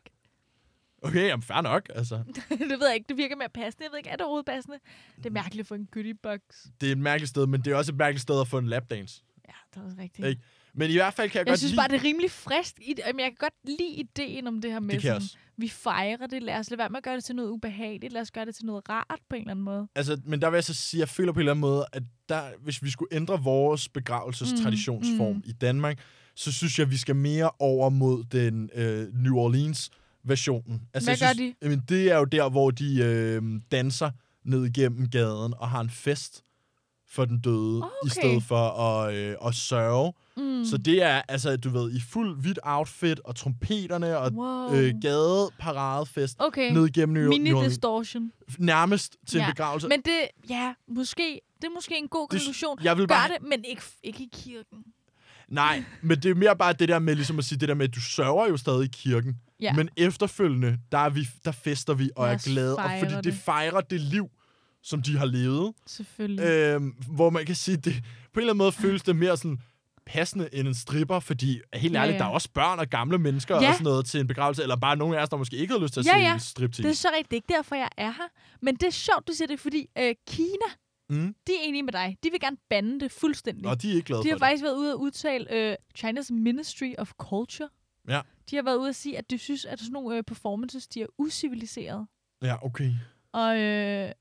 [1.01, 1.89] okay, jamen fair nok.
[1.95, 2.15] Altså,
[2.49, 3.83] det ved jeg ikke, det virker mere passende.
[3.83, 4.77] Jeg ved ikke, er det overhovedet passende?
[5.17, 6.39] Det er mærkeligt at få en goodie box.
[6.81, 8.67] det er et mærkeligt sted, men det er også et mærkeligt sted at få en
[8.67, 9.21] lapdance.
[9.47, 10.27] Ja, det er også rigtigt.
[10.27, 10.41] Ikke?
[10.73, 11.79] Men i hvert fald kan jeg, Jeg godt synes lide...
[11.79, 12.73] bare, det er rimelig frisk.
[12.81, 15.23] I, jamen, jeg kan godt lide ideen om det her med, Det kan jeg sådan,
[15.25, 15.37] også.
[15.57, 16.43] Vi fejrer det.
[16.43, 18.13] Lad os lade være med at gøre det til noget ubehageligt.
[18.13, 19.87] Lad os gøre det til noget rart på en eller anden måde.
[19.95, 22.03] Altså, men der vil jeg så sige, jeg føler på en eller anden måde, at
[22.29, 25.99] der, hvis vi skulle ændre vores begravelsestraditionsform mm, i Danmark,
[26.35, 29.89] så synes jeg, vi skal mere over mod den øh, New Orleans
[30.23, 30.81] versionen.
[30.93, 34.11] Altså, Hvad jeg gør synes, Jamen, det er jo der, hvor de øh, danser
[34.45, 36.43] ned igennem gaden og har en fest
[37.15, 37.91] for den døde, Okay.
[38.06, 40.13] i stedet for at, øh, at sørge.
[40.38, 40.65] Mm.
[40.65, 44.73] Så det er, altså, du ved, i fuld hvidt outfit, og trompeterne, og Wow.
[44.76, 46.71] øh, gadeparadefest Okay.
[46.73, 47.43] ned igennem New, Orleans.
[47.43, 48.32] Mini-distortion.
[48.60, 49.88] Nærmest til en Ja, begravelse.
[49.88, 52.78] Men det, ja, måske, det er måske en god Det- konklusion.
[52.84, 54.78] jeg vil Gør bare- det, men ikke, ikke i kirken.
[55.49, 57.88] Nej, men det er mere bare det der med, ligesom at sige, det der med,
[57.89, 59.36] at du sørger jo stadig i kirken.
[59.62, 59.73] Ja.
[59.73, 62.76] Men efterfølgende, der, er vi, der fester vi og Lad er glade.
[62.78, 63.23] Og fordi det.
[63.23, 63.34] det.
[63.34, 64.30] fejrer det liv,
[64.83, 65.73] som de har levet.
[65.87, 66.45] Selvfølgelig.
[66.45, 67.93] Øhm, hvor man kan sige, det,
[68.33, 69.59] på en eller anden måde føles det mere sådan
[70.05, 72.19] passende end en stripper, fordi helt Ja, ærligt, ja.
[72.19, 73.67] der er også børn og gamle mennesker Ja.
[73.67, 75.79] og sådan noget til en begravelse, eller bare nogle af os, der måske ikke har
[75.81, 76.33] lyst til at Ja, se ja.
[76.33, 76.83] en striptease.
[76.83, 77.31] Det er så rigtigt.
[77.31, 78.27] Det ikke derfor, jeg er her.
[78.61, 80.65] Men det er sjovt, du siger det, fordi øh, Kina
[81.09, 81.35] Mm.
[81.47, 82.17] De er enige med dig.
[82.23, 83.65] De vil gerne bande det fuldstændig.
[83.67, 86.33] Og de er ikke glade De for har faktisk været ude og udtale øh, China's
[86.33, 87.69] Ministry of Culture.
[88.07, 88.21] Ja.
[88.49, 91.01] De har været ude og sige, at de synes, at sådan nogle øh, performances, de
[91.01, 92.05] er usiviliserede.
[92.41, 92.47] det.
[92.47, 92.91] Ja, okay.
[93.33, 94.11] Og, øh,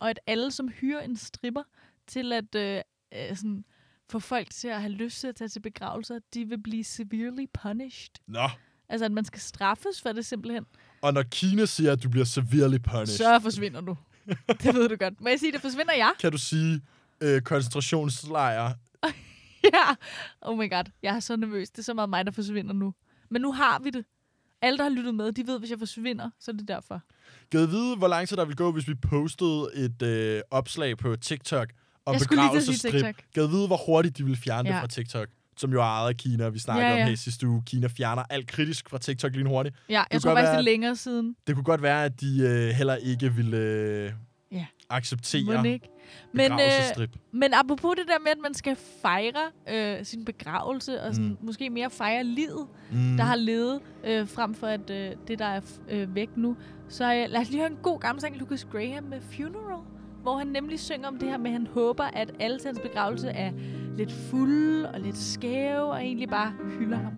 [0.00, 1.62] og at alle, som hyrer en stripper
[2.06, 2.80] til at øh,
[3.14, 3.64] øh, sådan,
[4.10, 7.46] få folk til at have lyst til at tage til begravelser, de vil blive severely
[7.62, 8.10] punished.
[8.26, 8.48] Nå.
[8.88, 10.64] Altså, at man skal straffes for det simpelthen.
[11.02, 13.96] Og når Kina siger, at du bliver severely punished, Så forsvinder du.
[14.62, 15.20] det ved du godt.
[15.20, 16.12] Må jeg sige, det forsvinder jeg?
[16.20, 16.80] kan du sige
[17.20, 18.72] øh, koncentrationslejr.
[19.74, 19.94] ja.
[20.40, 20.84] Oh my god.
[21.02, 21.70] Jeg er så nervøs.
[21.70, 22.94] Det er så meget mig, der forsvinder nu.
[23.30, 24.04] Men nu har vi det.
[24.62, 27.02] Alle, der har lyttet med, de ved, hvis jeg forsvinder, så er det derfor.
[27.50, 30.98] Kan jeg vide, hvor lang tid der vil gå, hvis vi postede et øh, opslag
[30.98, 31.68] på TikTok
[32.06, 33.14] om Jeg skulle lige til at sige begravelsesstrip?
[33.14, 33.32] TikTok.
[33.34, 34.74] Kan jeg vide, hvor hurtigt de vil fjerne ja.
[34.76, 34.82] Ja.
[34.82, 35.28] det fra TikTok?
[35.56, 36.48] Som jo er ejet af Kina.
[36.48, 37.04] Vi snakkede Ja, om ja.
[37.04, 37.62] her i sidste uge.
[37.66, 39.76] Kina fjerner alt kritisk fra TikTok lige hurtigt.
[39.88, 41.36] Ja, jeg kunne tror godt faktisk, være, det er længere siden.
[41.46, 44.12] Det kunne godt være, at de øh, heller ikke ville øh.
[44.90, 45.88] Acceptere ikke?
[46.32, 49.50] Men, øh, men apropos det der med, at man skal fejre
[49.98, 51.36] øh, sin begravelse, og sådan, Mm.
[51.40, 53.16] måske mere fejre livet, Mm.
[53.16, 56.56] der har levet, øh, frem for at øh, det, der er øh, væk nu.
[56.88, 59.82] Så øh, lad os lige høre en god gammel sang, Lucas Graham med Funeral,
[60.22, 63.28] hvor han nemlig synger om det her med, at han håber, at alle hans begravelse
[63.28, 63.52] er
[63.96, 67.12] lidt fulde og lidt skæve, og egentlig bare hylder ham.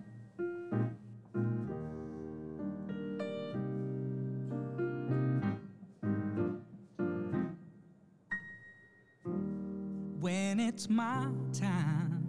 [10.31, 12.23] When it's my time.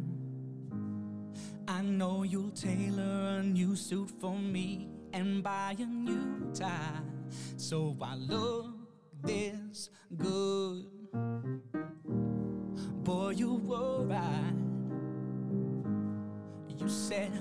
[1.68, 7.04] I know you'll tailor a new suit for me and buy a new tie.
[7.56, 8.74] So I look
[9.22, 10.86] this good.
[13.04, 14.58] Boy, you were right.
[16.80, 17.32] You said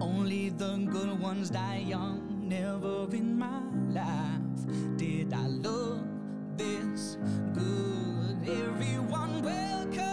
[0.00, 2.20] only the good ones die young.
[2.46, 4.60] Never in my life
[4.98, 6.02] did I look
[6.58, 7.16] this
[7.54, 8.36] good.
[8.46, 10.09] Everyone, welcome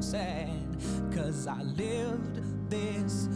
[0.00, 0.48] sad,
[1.14, 3.28] cause I lived this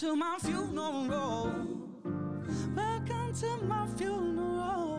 [0.00, 1.52] to my funeral.
[2.76, 4.98] Welcome to my funeral.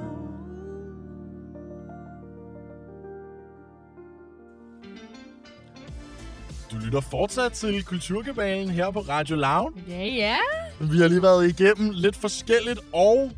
[6.72, 9.72] Du lytter fortsat til Kulturkabalen her på Radio Loud.
[9.88, 10.38] Ja, ja.
[10.80, 13.32] Vi har lige været igennem lidt forskelligt, og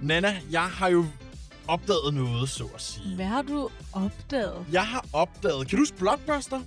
[0.00, 1.04] Nana, jeg har jo
[1.68, 3.16] opdaget noget, så at sige.
[3.16, 4.66] Hvad har du opdaget?
[4.72, 6.60] Jeg har opdaget, kan du huske Blockbuster?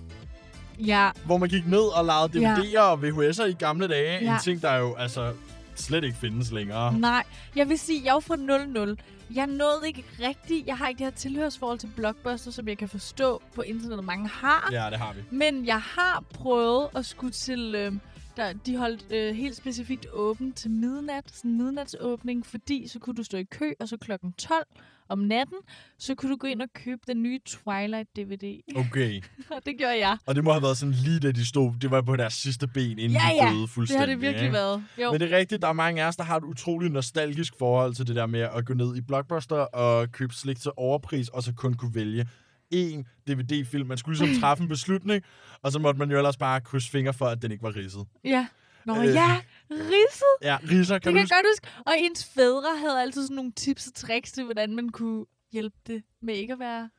[0.80, 2.56] Ja, Hvor man gik ned og lavede Ja.
[2.56, 4.24] DVD'er og VHS'er i gamle dage.
[4.24, 4.34] Ja.
[4.34, 5.34] En ting, der jo altså
[5.76, 6.94] slet ikke findes længere.
[7.00, 7.24] nej.
[7.56, 8.98] Jeg vil sige, jeg er fra 00.
[9.36, 10.68] Jeg nåede ikke rigtigt.
[10.68, 14.28] Jeg har ikke det her tilhørsforhold til Blockbuster, som jeg kan forstå på internettet, mange
[14.28, 14.70] har.
[14.72, 15.22] Ja, det har vi.
[15.36, 17.76] Men jeg har prøvet at skulle til...
[17.76, 17.92] Øh,
[18.38, 23.16] der, de holdt øh, helt specifikt åben til midnat, sådan en midnatsåbning, fordi så kunne
[23.16, 24.64] du stå i kø, og så klokken 12
[25.10, 25.58] om natten,
[25.98, 28.62] så kunne du gå ind og købe den nye Twilight-DVD.
[28.76, 29.22] Okay.
[29.56, 30.18] og det gjorde jeg.
[30.26, 32.68] Og det må have været sådan lige da de stod, det var på deres sidste
[32.68, 33.52] ben, inden Ja, de ja.
[33.52, 34.02] døde Det fuldstændig.
[34.02, 34.54] har det virkelig ikke?
[34.54, 34.84] været.
[35.02, 35.12] Jo.
[35.12, 37.94] Men det er rigtigt, der er mange af os, der har et utroligt nostalgisk forhold
[37.94, 41.44] til det der med at gå ned i Blockbuster og købe slik til overpris, og
[41.44, 42.28] så kun kunne vælge
[42.74, 43.88] én DVD-film.
[43.88, 45.24] Man skulle ligesom træffe en beslutning,
[45.62, 48.06] og så måtte man jo ellers bare krydse fingre for, at den ikke var ridset.
[48.24, 48.48] Ja.
[48.86, 49.06] Nå Øh.
[49.06, 50.24] ja, ridset.
[50.42, 51.36] Ja, Riser, Det kan kan du jeg huske?
[51.36, 51.68] godt huske.
[51.86, 55.76] Og ens fædre havde altid sådan nogle tips og tricks til, hvordan man kunne hjælpe
[55.88, 56.90] det med ikke at være...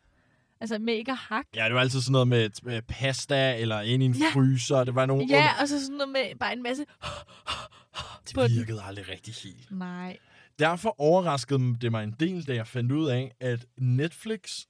[0.61, 1.50] Altså med ikke at hakke.
[1.57, 4.31] Ja, det var altid sådan noget med, med pasta, eller ind i en Ja.
[4.33, 4.85] fryser.
[4.85, 5.26] Det var nogle...
[5.31, 6.85] Ja, og så sådan noget med bare en masse...
[8.28, 9.70] det virkede aldrig rigtig helt.
[9.70, 10.16] Nej.
[10.59, 14.64] Derfor overraskede det mig en del, da jeg fandt ud af, at Netflix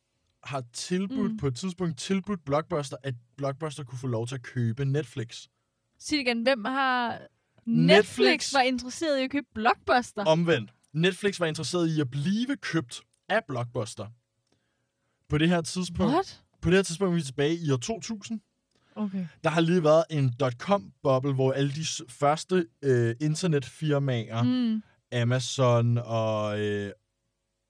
[0.48, 1.36] har tilbudt, Mm.
[1.38, 5.46] på et tidspunkt tilbudt Blockbuster, at Blockbuster kunne få lov til at købe Netflix.
[5.98, 7.18] Sig igen, hvem har...
[7.66, 8.18] Netflix.
[8.18, 10.24] Netflix var interesseret i at købe Blockbuster.
[10.24, 10.70] Omvendt.
[10.92, 14.06] Netflix var interesseret i at blive købt af Blockbuster.
[15.28, 16.42] På det her tidspunkt, What?
[16.62, 18.40] på det her tidspunkt er vi tilbage i år 2000.
[18.96, 19.26] Okay.
[19.44, 24.42] Der har lige været en dot-com-boble, hvor alle de første øh, internetfirmaer.
[24.42, 24.82] Mm.
[25.12, 26.92] Amazon og øh,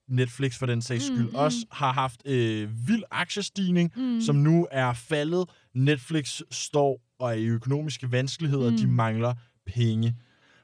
[0.09, 1.35] Netflix for den sags Mm, skyld, mm.
[1.35, 4.21] også har haft øh, vild aktiestigning, Mm.
[4.21, 5.49] som nu er faldet.
[5.73, 8.71] Netflix står og er i økonomiske vanskeligheder, Mm.
[8.71, 8.77] mm.
[8.77, 9.33] de mangler
[9.65, 10.15] penge.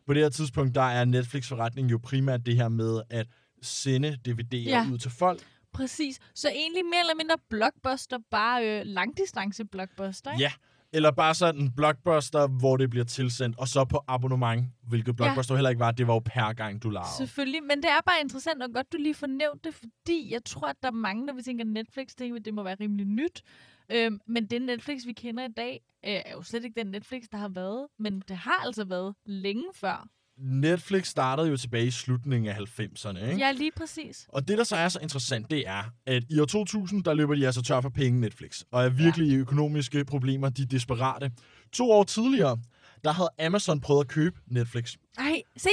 [0.08, 3.28] På det her tidspunkt, der er Netflix forretning jo primært det her med at
[3.62, 4.88] sende DVD'er Ja.
[4.92, 5.42] ud til folk.
[5.74, 6.20] Præcis.
[6.36, 10.42] Så egentlig mere eller mindre Blockbuster, bare øh, langdistance Blockbuster, ikke?
[10.44, 10.52] Ja.
[10.96, 15.54] Eller bare sådan en blockbuster, hvor det bliver tilsendt, og så på abonnement, hvilket blockbuster
[15.54, 15.58] ja.
[15.58, 15.92] heller ikke var.
[15.92, 17.10] Det var jo per gang, du lavede.
[17.18, 20.44] Selvfølgelig, men det er bare interessant og godt, du lige får nævnt det, fordi jeg
[20.46, 23.06] tror, at der er mange, når vi tænker Netflix, tænker at det må være rimelig
[23.06, 23.44] nyt.
[23.92, 27.24] Øhm, men det Netflix, vi kender i dag, øh, er jo slet ikke den Netflix,
[27.32, 27.88] der har været.
[28.00, 30.08] Men det har altså været længe før.
[30.38, 33.38] Netflix startede jo tilbage i slutningen af 90'erne, ikke?
[33.38, 34.26] Ja, lige præcis.
[34.30, 37.36] Og det, der så er så interessant, det er, at i år 2000, der løber
[37.36, 41.32] de altså tør for penge Netflix, og er virkelig i økonomiske problemer, de er desperate.
[41.74, 42.58] To år tidligere,
[43.04, 44.94] der havde Amazon prøvet at købe Netflix.
[45.18, 45.70] Ej, se,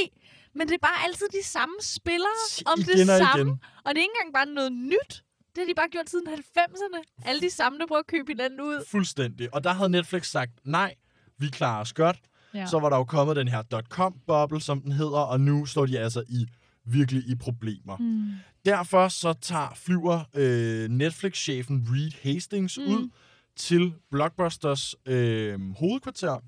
[0.54, 2.28] men det er bare altid de samme spillere
[2.66, 3.42] om igen det og samme.
[3.42, 3.60] igen.
[3.84, 5.24] Og det er ikke engang bare noget nyt.
[5.54, 7.24] Det har de bare gjort siden 90'erne.
[7.24, 8.84] Alle de samme, der prøver at købe hinanden ud.
[8.88, 9.54] Fuldstændig.
[9.54, 10.94] Og der havde Netflix sagt, nej,
[11.38, 12.18] vi klarer os godt.
[12.54, 12.66] Ja.
[12.66, 15.98] Så var der jo kommet den her dot-com-boble, som den hedder, og nu står de
[15.98, 16.46] altså i
[16.84, 17.96] virkelig i problemer.
[17.96, 18.30] Hmm.
[18.64, 22.84] Derfor så tager flyver øh, Netflix-chefen Reed Hastings Mm.
[22.84, 22.90] mm.
[22.92, 23.08] ud
[23.56, 26.38] til Blockbusters øh, hovedkvarter,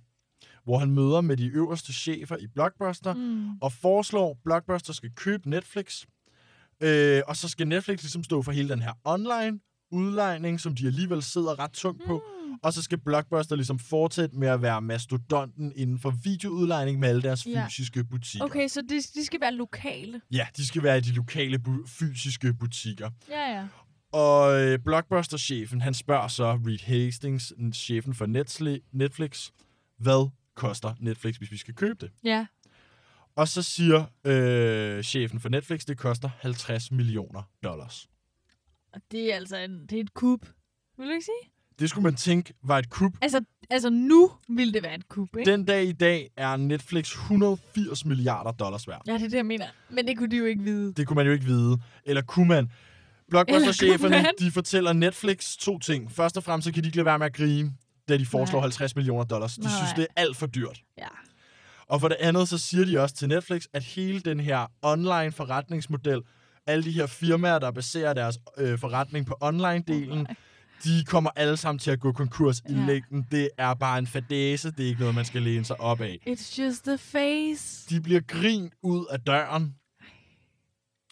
[0.64, 3.58] hvor han møder med de øverste chefer i Blockbuster, Mm.
[3.60, 6.04] og foreslår, at Blockbuster skal købe Netflix.
[6.80, 9.60] Øh, og så skal Netflix ligesom stå for hele den her online
[9.94, 12.22] udlejning, som de alligevel sidder ret tungt på.
[12.48, 12.54] Mm.
[12.62, 17.22] Og så skal Blockbuster ligesom fortsætte med at være mastodonten inden for videoudlejning med alle
[17.22, 17.66] deres Ja.
[17.66, 18.44] fysiske butikker.
[18.44, 20.20] Okay, så de, de skal være lokale.
[20.32, 23.10] Ja, de skal være i de lokale bu- fysiske butikker.
[23.30, 23.66] Ja, ja.
[24.12, 29.50] Og øh, Blockbuster-chefen, han spørger så Reed Hastings, chefen for Netfli- Netflix,
[29.98, 32.10] hvad koster Netflix, hvis vi skal købe det?
[32.24, 32.46] Ja.
[33.36, 38.08] Og så siger øh, chefen for Netflix, det koster 50 millioner dollars.
[38.94, 40.46] Og det er altså en, det er et kub.
[40.98, 41.50] Vil du ikke sige?
[41.78, 43.12] Det skulle man tænke var et kup.
[43.22, 45.50] Altså, altså nu ville det være et kub, ikke?
[45.50, 49.02] Den dag i dag er Netflix 180 milliarder dollars værd.
[49.06, 49.66] Ja, det er det, jeg mener.
[49.90, 50.92] Men det kunne de jo ikke vide.
[50.92, 51.78] Det kunne man jo ikke vide.
[52.04, 52.70] Eller kunne man?
[53.28, 56.12] Blockbuster-cheferne, de fortæller Netflix to ting.
[56.12, 57.72] Først og fremmest, så kan de ikke lade være med at grine,
[58.08, 58.64] da de foreslår Nej.
[58.64, 59.54] 50 millioner dollars.
[59.54, 60.82] De Nej, synes, det er alt for dyrt.
[60.98, 61.06] Ja.
[61.86, 65.32] Og for det andet, så siger de også til Netflix, at hele den her online
[65.32, 66.22] forretningsmodel,
[66.66, 70.26] alle de her firmaer, der baserer deres øh, forretning på online-delen,
[70.84, 72.86] de kommer alle sammen til at gå konkurs i Ja.
[72.86, 73.26] længden.
[73.30, 76.18] Det er bare en fadese, det er ikke noget, man skal læne sig op af.
[76.28, 77.86] It's just the face.
[77.90, 79.74] De bliver grint ud af døren.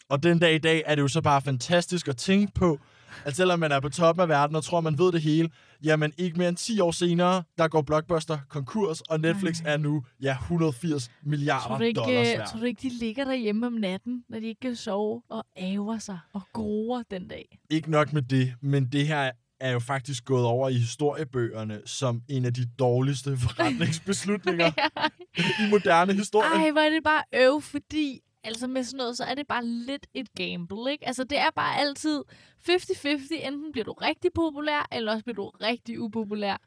[0.09, 2.79] Og den dag i dag er det jo så bare fantastisk at tænke på,
[3.25, 5.49] at selvom man er på toppen af verden og tror, man ved det hele,
[5.83, 10.03] jamen ikke mere end 10 år senere, der går Blockbuster konkurs, og Netflix er nu
[10.21, 12.47] ja, 180 Tror milliarder du, ikke, dollars øh, værd.
[12.47, 15.97] tror du ikke, de ligger derhjemme om natten, når de ikke kan sove og æver
[15.97, 17.59] sig og groer den dag?
[17.69, 22.21] Ikke nok med det, men det her er jo faktisk gået over i historiebøgerne som
[22.29, 24.71] en af de dårligste forretningsbeslutninger
[25.61, 26.49] i moderne historie.
[26.49, 29.65] Ej, hvor er det bare øv, fordi altså med sådan noget, så er det bare
[29.65, 31.07] lidt et gamble, ikke?
[31.07, 32.21] Altså det er bare altid
[32.69, 33.47] 50-50.
[33.47, 36.57] Enten bliver du rigtig populær, eller også bliver du rigtig upopulær.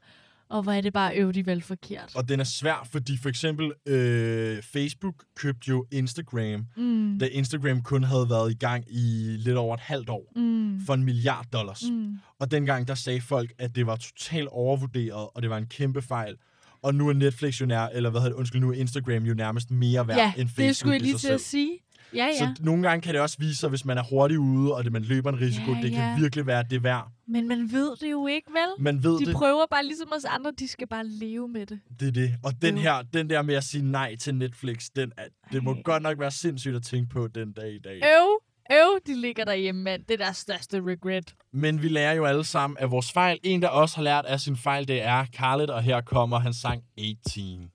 [0.49, 2.15] Og hvor er det bare øv, de vel forkert.
[2.15, 7.19] Og den er svær, fordi for eksempel øh, Facebook købte jo Instagram, Mm.
[7.19, 10.79] da Instagram kun havde været i gang i lidt over et halvt år, Mm.
[10.85, 11.83] for en milliard dollars.
[11.91, 12.17] Mm.
[12.39, 16.01] Og dengang, der sagde folk, at det var totalt overvurderet, og det var en kæmpe
[16.01, 16.35] fejl.
[16.81, 19.33] Og nu er Netflix jo nær, eller hvad hedder det, undskyld, nu er Instagram jo
[19.33, 21.79] nærmest mere værd Ja, end Facebook det skulle jeg lige til at sige.
[22.15, 22.37] Ja, ja.
[22.37, 24.91] Så nogle gange kan det også vise sig, hvis man er hurtigt ude, og det,
[24.91, 25.95] man løber en risiko, Ja, det ja.
[25.95, 27.11] kan virkelig være det værd.
[27.27, 28.83] Men man ved det jo ikke, vel?
[28.83, 31.79] Man ved De det, prøver bare ligesom os andre, de skal bare leve med det.
[31.99, 32.35] det er det.
[32.43, 32.81] Og den Jo.
[32.81, 35.81] her, den der med at sige nej til Netflix, den er, det må Ej.
[35.81, 37.95] godt nok være sindssygt at tænke på den dag i dag.
[37.95, 40.03] Øv, øv, de ligger derhjemme, mand.
[40.03, 41.33] Det er deres største regret.
[41.53, 43.39] Men vi lærer jo alle sammen af vores fejl.
[43.43, 46.57] En, der også har lært af sin fejl, det er Khaled, og her kommer hans
[46.57, 47.71] sang 18.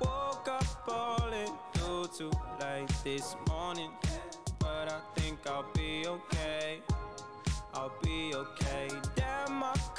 [0.00, 3.90] Woke up all in due to late this morning,
[4.60, 6.80] but I think I'll be okay.
[7.74, 9.05] I'll be okay.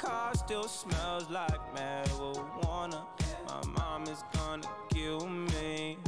[0.08, 3.02] Car still smells like marijuana.
[3.46, 5.98] My mom is gonna kill me,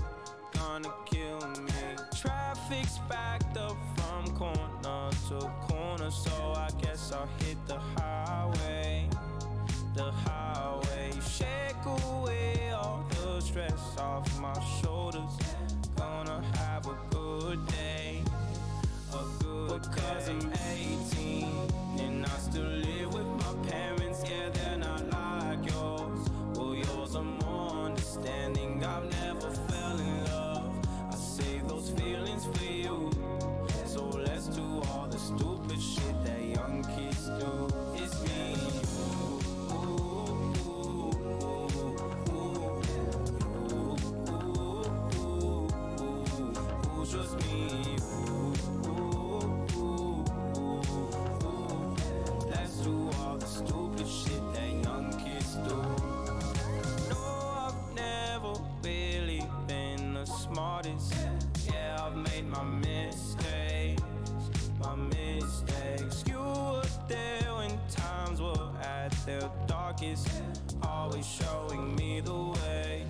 [0.55, 1.83] gonna kill me.
[2.17, 9.07] Traffic's backed up from corner to corner, so I guess I'll hit the highway
[9.95, 11.11] the highway.
[11.29, 15.37] Shake away all the stress off my shoulders.
[15.97, 18.23] Gonna have a good day.
[19.13, 20.60] A good because I'm
[69.31, 70.29] their darkest,
[70.83, 73.05] always showing me the way,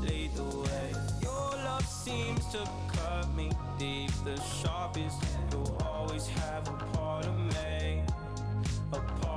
[0.00, 0.88] lead the way.
[1.20, 5.18] Your love seems to cut me deep, the sharpest.
[5.50, 8.02] You'll always have a part of me
[8.92, 9.31] a part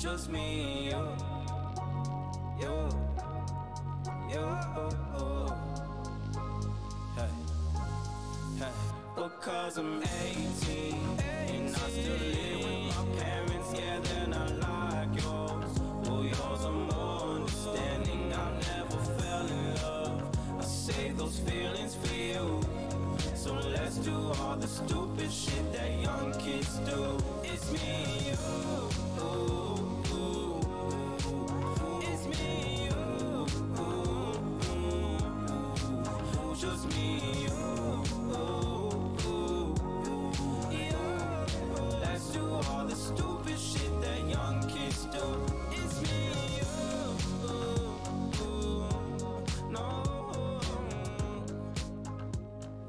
[0.00, 0.69] Just me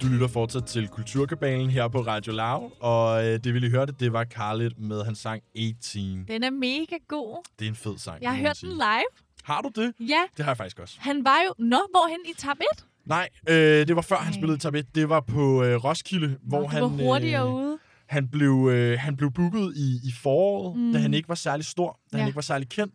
[0.02, 3.94] Du lytter fortsat til Kulturkabalen her på Radio Lav, og øh, det vi lige hørte,
[4.00, 6.26] det var Khaled med hans sang 18.
[6.28, 7.44] Den er mega god.
[7.60, 8.22] Det er en fed sang.
[8.22, 9.12] Jeg har hørt den live.
[9.44, 9.94] Har du det?
[10.00, 10.96] Ja, Det har jeg faktisk også.
[11.00, 11.64] han var jo...
[11.66, 12.86] Nå, hvorhen i tab 1?
[13.06, 14.40] Nej, øh, det var før han Ej.
[14.40, 14.96] spillede tabet.
[14.96, 16.82] Det var på øh, Roskilde, hvor Nå, han...
[16.82, 17.78] du var hurtigere øh, ude.
[18.08, 20.94] Han blev, øh, han blev booket i, i foråret, mm.
[20.94, 22.18] Da han ikke var særlig stor, da ja.
[22.18, 22.28] han Ja.
[22.28, 22.94] ikke var særlig kendt.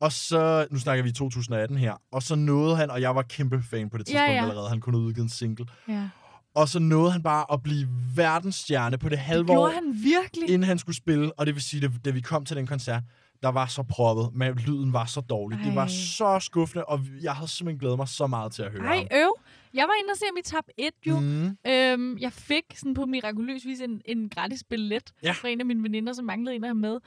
[0.00, 3.22] Og så, nu snakker vi i 2018 her, og så nåede han, og jeg var
[3.22, 4.42] kæmpe fan på det Ja, tidspunkt ja.
[4.42, 5.66] allerede, han kunne have udgivet en single.
[5.88, 6.08] Ja.
[6.54, 10.48] Og så nåede han bare at blive verdensstjerne på det halve år, han virkelig?
[10.50, 11.32] inden han skulle spille.
[11.32, 13.02] Og det vil sige, at da vi kom til den koncert,
[13.42, 15.58] der var så proppet, men lyden var så dårlig.
[15.58, 15.64] Ej.
[15.64, 18.82] Det var så skuffende, og jeg havde simpelthen glædet mig så meget til at høre
[18.86, 19.06] Ej, ham.
[19.12, 19.32] øv.
[19.74, 21.18] Jeg var inde og se ham i top 1 jo.
[21.20, 21.56] Mm.
[21.66, 25.32] Øhm, jeg fik sådan på mirakuløs vis en, en gratis billet Ja.
[25.32, 26.98] fra en af mine veninder, som manglede en af ham med.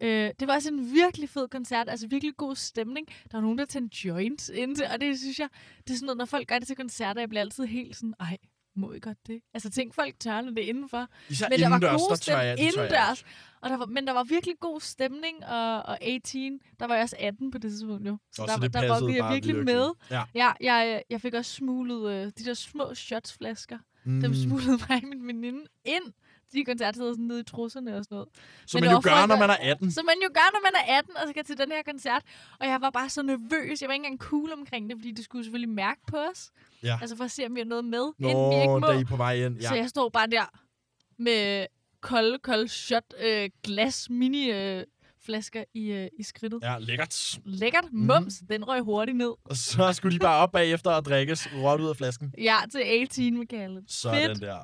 [0.00, 3.06] Øh, det var også en virkelig fed koncert, altså virkelig god stemning.
[3.08, 5.48] Der var nogen, der tændte joints ind til, og det synes jeg,
[5.84, 8.14] det er sådan noget, når folk gør det til koncerter, jeg bliver altid helt sådan,
[8.20, 8.36] ej,
[8.76, 9.40] må I godt det?
[9.54, 11.08] Altså tænk folk tør, når det indenfor.
[11.30, 13.24] Især Men der var indendørs, god der stemning jeg indendørs.
[13.60, 17.02] Og der var, men der var virkelig god stemning, og, og 18, der var jeg
[17.02, 18.18] også 18 på det tidspunkt jo.
[18.32, 19.90] Så Og der, så det der rockede jeg virkelig, med.
[20.10, 20.22] Ja.
[20.34, 23.78] Ja, jeg, jeg fik også smuglet øh, de der små shotsflasker.
[24.04, 24.20] Mm.
[24.20, 26.12] Dem smuglede mig og min veninde ind.
[26.52, 28.28] De koncertsteder sådan nede i trusserne og sådan noget.
[28.66, 29.90] Som man jo gør, folk, når man er 18.
[29.92, 32.22] Som man jo gør, når man er 18 og skal til den her koncert.
[32.60, 33.80] Og jeg var bare så nervøs.
[33.82, 36.50] Jeg var ikke engang cool omkring det, fordi det skulle selvfølgelig mærke på os.
[36.82, 36.98] Ja.
[37.00, 38.86] Altså for at se, om vi har noget med, inden vi ikke Nå, må.
[38.86, 39.60] da I på vej ind.
[39.60, 39.68] Ja.
[39.68, 40.44] Så jeg stod bare der
[41.18, 41.66] med
[42.00, 44.84] kolde, kolde shot øh, glas mini øh,
[45.24, 46.58] flasker i, øh, i skridtet.
[46.62, 46.78] Ja.
[46.78, 47.38] lækkert.
[47.44, 47.84] Lækkert.
[47.92, 48.34] Mums.
[48.50, 49.32] Den røg hurtigt ned.
[49.44, 52.34] Og så skulle de bare op bagefter og drikkes råt ud af flasken.
[52.38, 53.84] Ja, til 18 med kaldet.
[53.88, 54.40] Sådan Fedt.
[54.40, 54.58] der.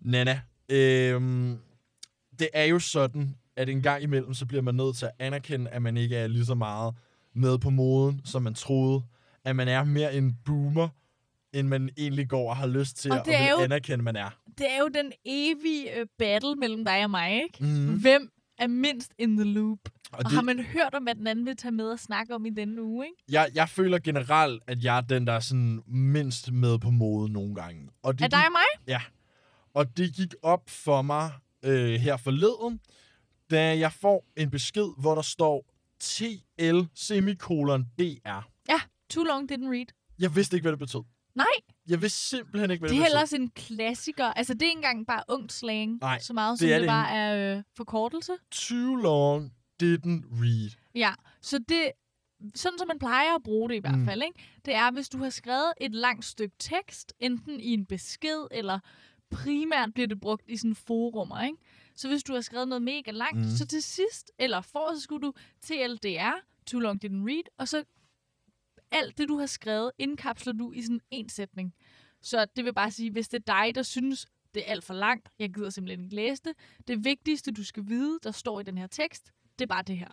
[0.00, 1.58] Nana, øhm,
[2.38, 5.70] det er jo sådan, at en gang imellem, så bliver man nødt til at anerkende,
[5.70, 6.94] at man ikke er lige så meget
[7.34, 9.02] med på moden, som man troede.
[9.44, 10.88] At man er mere en boomer,
[11.52, 14.30] end man egentlig går og har lyst til Og at er jo- anerkende, man er.
[14.58, 17.64] Det er jo den evige øh, battle mellem dig og mig, ikke?
[17.64, 18.00] Mm.
[18.00, 19.78] Hvem er mindst in the loop?
[20.12, 22.34] Og Og det, har man hørt om, hvad den anden vil tage med og snakke
[22.34, 23.16] om i denne uge, ikke?
[23.28, 27.32] jeg, jeg føler generelt, at jeg er den, der er sådan mindst med på mode
[27.32, 27.88] nogle gange.
[28.02, 28.96] Og det Er dig og mig?
[29.74, 31.30] Og det gik op for mig
[31.64, 32.80] øh, her forleden,
[33.50, 35.64] da jeg får en besked, hvor der står
[36.00, 38.40] TL semikolon DR.
[39.10, 39.86] Too long didn't read.
[40.18, 41.00] Jeg vidste ikke, hvad det betød.
[41.34, 41.46] Nej,
[41.88, 44.24] Jeg vidste simpelthen ikke, hvad det det, er ellers en klassiker.
[44.24, 46.80] Altså, det er ikke engang bare ung slang, Nej, så meget det som er det,
[46.80, 48.32] det bare er øh, forkortelse.
[48.50, 49.52] Too long
[49.82, 50.70] didn't read.
[50.94, 51.12] Ja,
[51.42, 51.90] så det,
[52.54, 54.04] sådan som man plejer at bruge det i hvert Mm.
[54.06, 54.40] fald, ikke?
[54.64, 58.78] det er, hvis du har skrevet et langt stykke tekst, enten i en besked, eller
[59.30, 61.56] primært bliver det brugt i sådan forumer, ikke?
[61.94, 63.44] Så hvis du har skrevet noget mega langt, Mm.
[63.56, 67.84] så til sidst, eller for, så skulle du TLDR, too long didn't read, og så
[68.90, 71.74] alt det, du har skrevet, indkapsler du i sådan en sætning.
[72.22, 74.94] Så det vil bare sige, hvis det er dig, der synes, det er alt for
[74.94, 76.52] langt, jeg gider simpelthen ikke læse det,
[76.88, 79.98] det vigtigste, du skal vide, der står i den her tekst, det er bare det
[79.98, 80.08] her.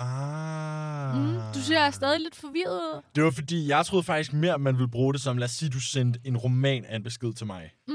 [0.00, 1.16] Ah.
[1.16, 3.02] Mm, du ser stadig lidt forvirret ud.
[3.14, 5.50] Det var fordi, jeg troede faktisk mere, at man ville bruge det som, lad os
[5.50, 7.70] sige, du sendte en roman af en besked til mig.
[7.88, 7.94] Mm,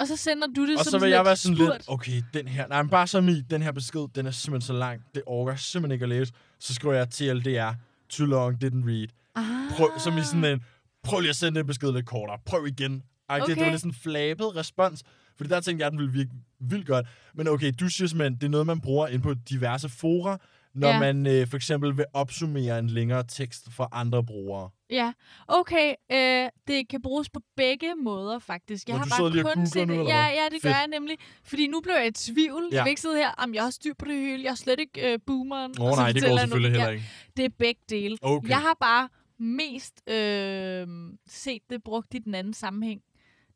[0.00, 1.72] og så sender du det Og som så vil jeg være sådan spurt.
[1.72, 4.66] lidt, okay, den her, nej, men bare som i, den her besked, den er simpelthen
[4.66, 6.32] så lang, det orker jeg simpelthen ikke at læse.
[6.60, 7.72] Så skriver jeg TLDR,
[8.08, 9.08] too long, didn't read.
[9.34, 9.76] Ah.
[9.76, 10.60] Prøv, som i sådan en,
[11.02, 13.02] prøv lige at sende en besked lidt kortere, prøv igen.
[13.28, 13.46] Ej, okay.
[13.50, 15.02] det, det var lidt sådan en flabet respons,
[15.36, 16.30] fordi der tænkte jeg, at den ville virke
[16.60, 17.06] vildt godt.
[17.34, 20.38] Men okay, du siger simpelthen, det er noget, man bruger ind på diverse fora,
[20.74, 20.98] når ja.
[20.98, 24.70] Man øh, for eksempel vil opsummere en længere tekst for andre brugere.
[24.90, 25.12] Ja,
[25.48, 25.94] okay.
[26.12, 28.88] Øh, det kan bruges på begge måder, faktisk.
[28.88, 30.08] Jeg Nå, har bare kun set nu, det.
[30.08, 30.76] Ja, ja, det gør Fedt.
[30.76, 31.16] jeg nemlig.
[31.44, 32.68] Fordi nu blev jeg i tvivl.
[32.72, 32.76] Ja.
[32.76, 34.42] Jeg vil ikke sidde her, om jeg har styr på det hele.
[34.44, 35.74] Jeg er slet ikke øh, boomeren.
[35.80, 36.86] Åh oh, nej, det går selvfølgelig noget.
[36.86, 37.04] heller ikke.
[37.36, 38.18] Ja, det er begge dele.
[38.22, 38.48] Okay.
[38.48, 39.08] Jeg har bare
[39.38, 40.86] mest øh,
[41.28, 43.00] set det brugt i den anden sammenhæng.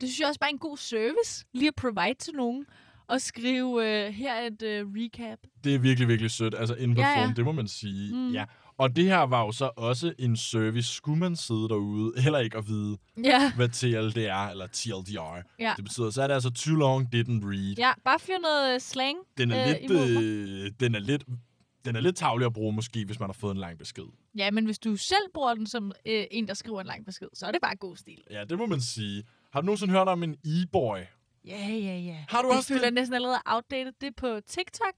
[0.01, 2.67] Det synes jeg også bare er en god service, lige at provide til nogen.
[3.09, 5.39] Og skrive, øh, her er et øh, recap.
[5.65, 6.55] Det er virkelig, virkelig sødt.
[6.59, 8.15] Altså inden på Ja, ja, det må man sige.
[8.15, 8.31] Mm.
[8.33, 8.45] Ja.
[8.79, 10.95] Og det her var jo så også en service.
[10.95, 15.43] Skulle man sidde derude, heller ikke at vide, Ja, hvad TLDR eller TLDR.
[15.59, 15.73] Ja.
[15.77, 17.75] Det betyder, så er det altså too long didn't read.
[17.79, 19.17] ja bare fyr noget øh, slang.
[19.39, 21.25] Den er øh, lidt, øh, den er lidt,
[21.85, 24.05] den er lidt tavlig at bruge måske, hvis man har fået en lang besked.
[24.39, 27.29] Ja, men hvis du selv bruger den som øh, en, der skriver en lang besked,
[27.35, 28.19] så er det bare god stil.
[28.31, 29.23] Ja, det må man sige.
[29.53, 30.99] Har du nogensinde hørt om en e-boy?
[31.47, 32.25] Ja, ja, ja.
[32.29, 32.81] Har du det også det?
[32.81, 33.93] føler næsten allerede outdated.
[34.01, 34.95] Det på TikTok.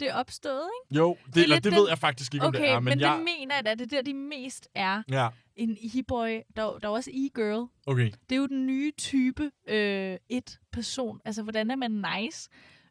[0.00, 0.96] Det er opstået, ikke?
[1.00, 2.80] Jo, det, Det er eller, det den- ved jeg faktisk ikke, om Okay, det er.
[2.80, 3.74] Men, men jeg, det mener jeg da.
[3.74, 5.02] Det er der, de mest er.
[5.10, 7.68] Ja, En e-boy, der, der er også e-girl.
[7.86, 8.10] okay.
[8.28, 11.20] Det er jo den nye type øh, et-person.
[11.24, 11.90] Altså, hvordan er man
[12.20, 12.48] nice?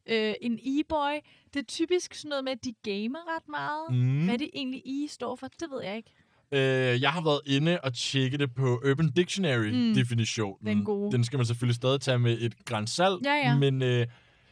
[0.09, 1.13] Øh, en e-boy,
[1.53, 3.85] det er typisk sådan noget med, at de gamer ret meget.
[4.05, 4.25] Mm.
[4.25, 6.11] Hvad det egentlig e står for, det ved jeg ikke.
[6.51, 10.57] Øh, jeg har været inde og tjekke det på Urban Dictionary-definitionen.
[10.61, 10.65] Mm.
[10.75, 11.11] Den gode.
[11.11, 13.25] Den skal man selvfølgelig stadig tage med et grænsalt.
[13.25, 13.57] Ja, ja.
[13.57, 14.07] Men øh,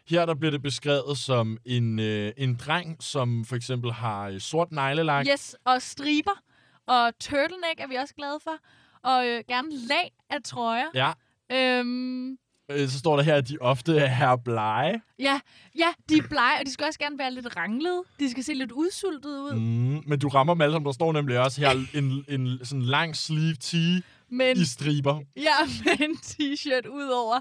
[0.10, 4.40] her der bliver det beskrevet som en, øh, en dreng, som for eksempel har øh,
[4.40, 5.26] sort neglelak.
[5.32, 6.42] Yes, og striber.
[6.88, 8.58] Og turtleneck er vi også glade for.
[9.04, 10.86] Og øh, gerne lag af trøjer.
[10.96, 11.12] Ja,
[11.52, 12.38] Øhm, Øh,
[12.70, 15.02] Så står der her, at de ofte er her blege.
[15.20, 15.40] Ja,
[15.78, 18.04] ja, de er blege, og de skal også gerne være lidt ranglede.
[18.20, 19.54] De skal se lidt udsultede ud.
[19.54, 19.62] Mm.
[19.62, 20.86] Mm, men du rammer dem alle sammen.
[20.86, 25.20] Der står nemlig også her en, en sådan lang sleeve tee Men, i striber.
[25.38, 25.56] ja,
[25.86, 27.40] med en t-shirt udover.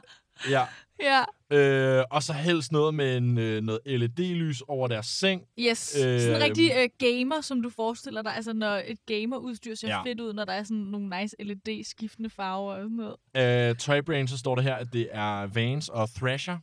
[0.51, 0.65] Ja.
[1.03, 1.23] Ja,
[1.57, 5.43] Øh, og så helst noget med en, øh, noget LED-lys over deres seng.
[5.59, 5.97] yes.
[6.05, 8.37] Øh, Øh, sådan en rigtig øh, gamer, som du forestiller dig.
[8.37, 9.97] Altså, når et gamerudstyr ser Ja.
[9.97, 10.03] ja.
[10.03, 13.71] fedt ud, når der er sådan nogle nice LED-skiftende farver og sådan noget.
[13.71, 16.59] Øh, Toybrain, så står der her, at det er Vans og Thrasher.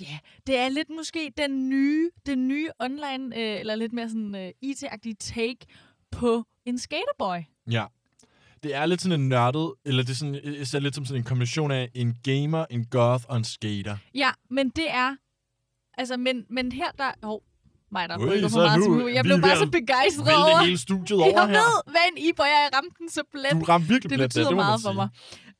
[0.00, 4.34] Ja, det er lidt måske den nye, den nye online, øh, eller lidt mere sådan
[4.34, 5.58] øh, IT-agtige take
[6.10, 7.38] på en skaterboy.
[7.70, 7.84] Ja.
[8.62, 11.20] Det er lidt sådan en nørdet, eller det er sådan, jeg ser lidt som sådan
[11.20, 13.96] en kombination af en gamer, en goth og en skater.
[14.14, 15.16] Ja, men det er...
[15.98, 17.10] Altså, men, men her der...
[17.22, 17.40] Oh,
[17.92, 19.08] mig der rykker så meget nu-.
[19.08, 20.64] Jeg blev er bare så begejstret over...
[20.64, 21.54] hele studiet over Jeg her.
[21.54, 22.46] ved, hvad en e-boy er.
[22.46, 23.52] Jeg ramte den så plet.
[23.52, 25.08] Du ramte virkelig Det der, betyder det man meget for mig.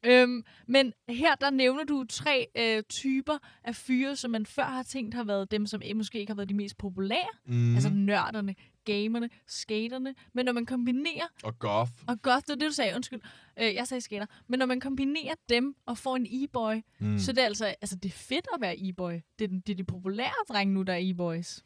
[0.04, 4.82] Øhm, men her der nævner du tre øh, typer af fyre, som man før har
[4.82, 7.28] tænkt har været dem, som måske ikke har været de mest populære.
[7.46, 7.74] Mm.
[7.74, 10.14] Altså nørderne, gamerne, skaterne.
[10.32, 11.90] Men når man kombinerer, og goth.
[12.06, 13.20] og godt, det var det, du sagde, undskyld,
[13.62, 14.26] øh, jeg sagde skater.
[14.48, 17.18] Men når man kombinerer dem og får en e-boy, Mm.
[17.18, 19.12] så det er altså, altså det er fedt at være e-boy.
[19.38, 21.58] Det er, den, det er de populære drenge nu, der er e-boys.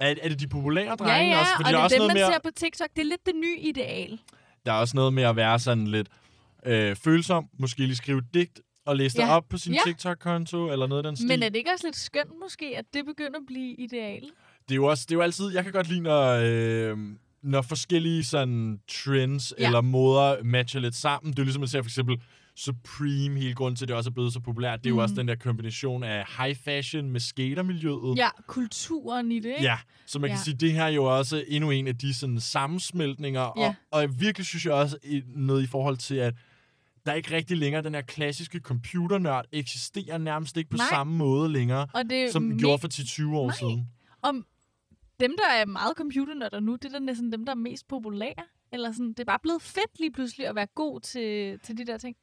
[0.00, 1.52] Er, er det de populære Ja, drenge ja, også?
[1.52, 2.88] og Fordi det der er også dem, noget man med, ser på TikTok.
[2.96, 4.18] Det er lidt det nye ideal.
[4.66, 6.08] der er også noget med at være sådan lidt
[6.66, 7.48] øh, følsom.
[7.58, 9.36] Måske lige skrive digt og læse det Ja.
[9.36, 9.78] op på sin Ja.
[9.84, 11.28] TikTok-konto, eller noget af den stil.
[11.28, 14.30] Men er det ikke også lidt skønt måske, at det begynder at blive ideal?
[14.68, 16.98] Det er jo også, det er jo altid, jeg kan godt lide, når, øh,
[17.42, 19.66] når forskellige sådan trends ja.
[19.66, 21.32] Eller måder matcher lidt sammen.
[21.32, 22.16] Det er jo ligesom at se for eksempel
[22.56, 24.78] Supreme, hele grunden til, at det også er blevet så populært.
[24.78, 25.02] Det er jo Mhm.
[25.02, 28.16] også den der kombination af high fashion med skatermiljøet.
[28.18, 29.62] Ja, kulturen i det, ikke?
[29.62, 30.42] Ja, så man kan Ja.
[30.42, 33.40] sige, at det her er jo også endnu en af de sådan, sammensmeltninger.
[33.40, 33.74] Og, Ja.
[33.90, 36.34] og jeg virkelig synes jeg også i- noget i forhold til, at
[37.06, 40.86] der er ikke rigtig længere den her klassiske computernørd eksisterer nærmest ikke på Nej.
[40.90, 43.56] samme måde længere, Og det som den gjorde for 10-20 år Nej.
[43.56, 43.88] siden.
[44.22, 44.44] om
[45.20, 48.44] dem, der er meget computernørder nu, det er næsten dem, der er mest populære.
[48.72, 51.86] Eller sådan, det er bare blevet fedt lige pludselig at være god til, til de
[51.86, 52.16] der ting.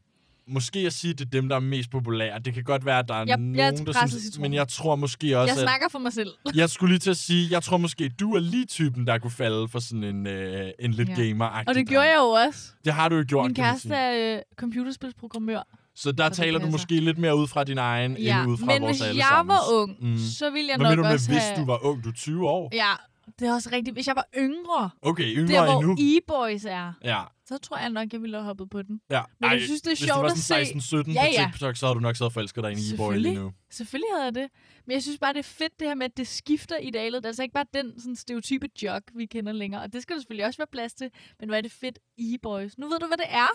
[0.47, 2.39] Måske at sige, at det er dem, der er mest populære.
[2.39, 3.37] Det kan godt være, at der er Jeg- jeg er
[3.71, 4.39] nogen, der presset synes...
[4.39, 6.29] Men jeg tror måske også, Jeg snakker for mig selv.
[6.55, 9.31] Jeg skulle lige til at sige, jeg tror måske, du er lige typen, der kunne
[9.31, 11.13] falde for sådan en, øh, en lidt Ja.
[11.13, 12.71] gamer-agtig Og det gjorde jeg jo også.
[12.85, 15.67] Det har du jo gjort, Min kæreste er øh, computerspilsprogrammør.
[15.95, 18.57] Så der så taler du måske lidt mere ud fra din egen, Ja, end ud
[18.57, 20.17] fra men vores hvis alle jeg var ung, Mm.
[20.17, 21.61] så ville jeg Hvad nok mener du med, også hvis have...
[21.61, 22.03] du var ung?
[22.03, 22.69] Du er 20 år?
[22.73, 22.93] Ja,
[23.39, 23.95] det er også rigtigt.
[23.95, 25.95] Hvis jeg var yngre, Okay, der yngre hvor endnu.
[25.99, 29.01] e-boys er, Ja, så tror jeg nok, jeg ville have hoppet på den.
[29.11, 29.21] ja.
[29.39, 31.49] Men jeg synes, det er hvis sjovt at se- var sådan 16-17 Ja, på ja.
[31.51, 33.33] TikTok, så havde du nok så forelsket dig i en e-boy lige Selvfølgelig.
[33.35, 33.51] nu.
[33.71, 34.47] Selvfølgelig havde jeg det.
[34.87, 37.23] Men jeg synes bare, det er fedt det her med, at det skifter idealet.
[37.23, 39.81] Det er altså ikke bare den sådan, stereotype jog, vi kender længere.
[39.81, 41.09] Og det skal der selvfølgelig også være plads til.
[41.39, 42.77] Men hvor er det fedt e-boys.
[42.77, 43.47] Nu ved du, hvad det er.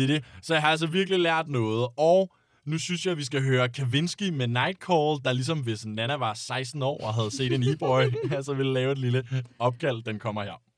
[0.00, 0.24] Det er det.
[0.42, 1.88] Så jeg har altså virkelig lært noget.
[1.96, 2.32] Og
[2.66, 6.34] nu synes jeg, at vi skal høre Kavinsky med Nightcall, der ligesom hvis Nana var
[6.34, 9.24] 16 år og havde set en e-boy, så altså ville lave et lille
[9.58, 10.02] opkald.
[10.02, 10.69] Den kommer her.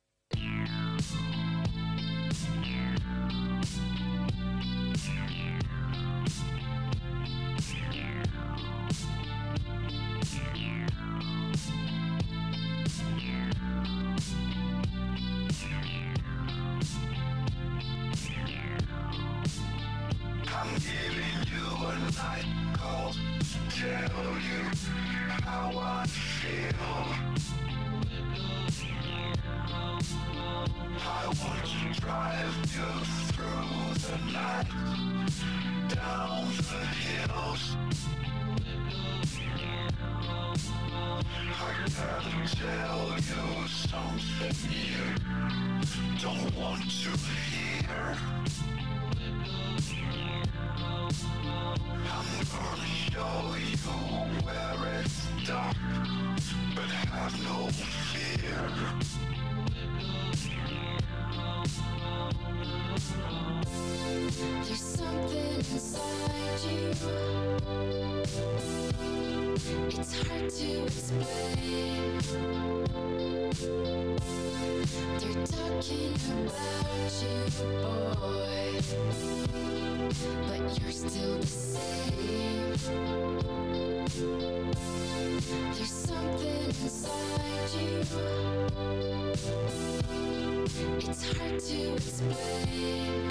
[91.12, 93.28] It's hard to explain.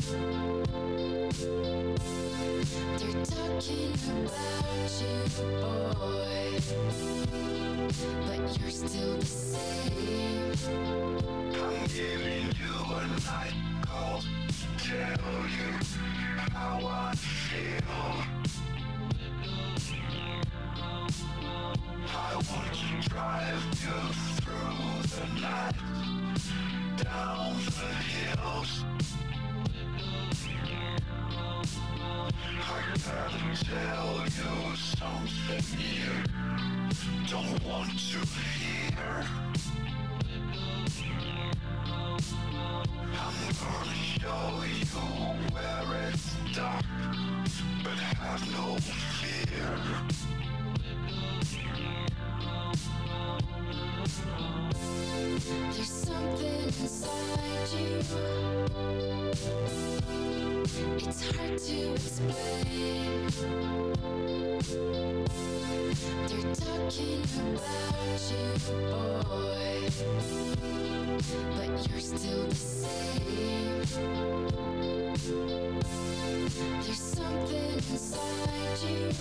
[3.00, 5.18] They're talking about you,
[5.50, 6.62] boy,
[8.28, 10.52] but you're still the same.
[11.52, 11.90] Night
[14.78, 15.18] tell
[15.48, 15.74] you
[16.54, 18.14] how I feel.
[22.14, 23.98] I want to drive you
[24.38, 26.31] through the night
[27.04, 28.84] down the hills.
[32.64, 36.12] I gotta tell you something you
[37.30, 39.26] don't want to hear.
[43.14, 44.86] I'm gonna show you
[45.54, 46.26] where it's
[46.56, 46.86] dark,
[47.84, 50.51] but have no fear.
[55.74, 57.92] There's something inside you.
[60.98, 63.28] It's hard to explain.
[66.28, 68.48] They're talking about you,
[68.90, 69.80] boy.
[71.56, 73.82] But you're still the same.
[76.82, 79.12] There's something inside you.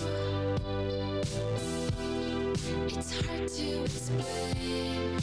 [2.53, 5.17] It's hard to explain.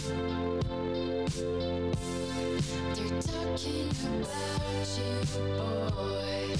[2.94, 6.56] They're talking about you, boy.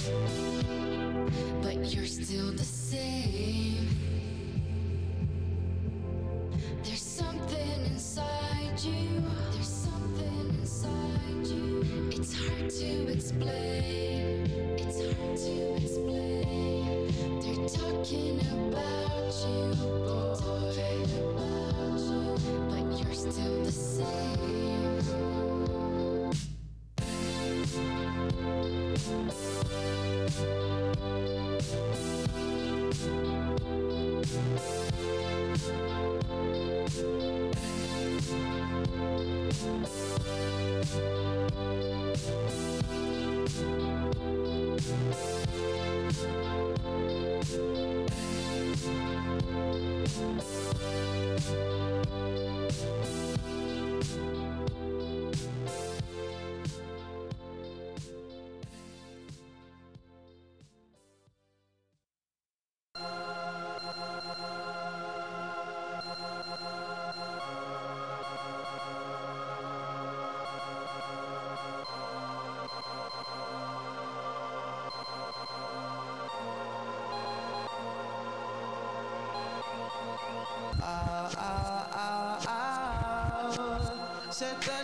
[1.63, 3.89] But you're still the same.
[6.83, 9.23] There's something inside you.
[9.53, 11.83] There's something inside you.
[12.11, 14.51] It's hard to explain.
[14.77, 17.09] It's hard to explain.
[17.41, 18.39] They're talking
[18.69, 20.18] about you, boy.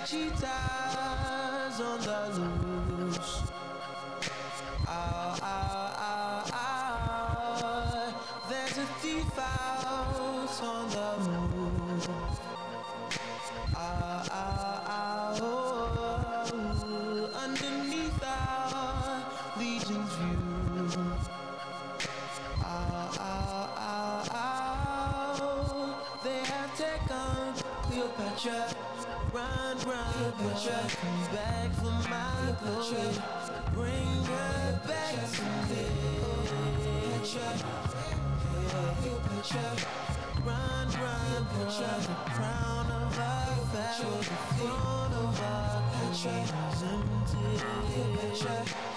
[0.06, 3.42] Cheetahs on the loose.
[4.86, 8.14] Ah, ah, ah, ah.
[8.50, 12.08] There's a thief out on the move.
[13.74, 17.30] Ah, ah, ah, oh.
[17.34, 19.24] Underneath our
[19.58, 21.12] legion's view.
[22.60, 27.54] Ah, ah, ah, ah, they have taken
[27.88, 28.93] Cleopatra.
[29.34, 30.54] Run, run, come
[31.34, 33.10] back for my glory.
[33.74, 35.86] Bring her back to me.
[40.46, 40.88] Run, run,
[41.50, 46.44] Cleopatra, the crown of our pharaoh, the throne of our country
[46.92, 48.93] empty.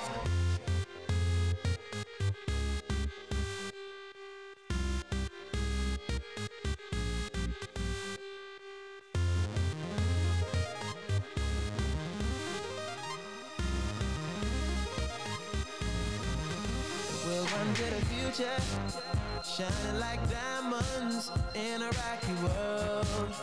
[21.58, 23.34] In a rocky world.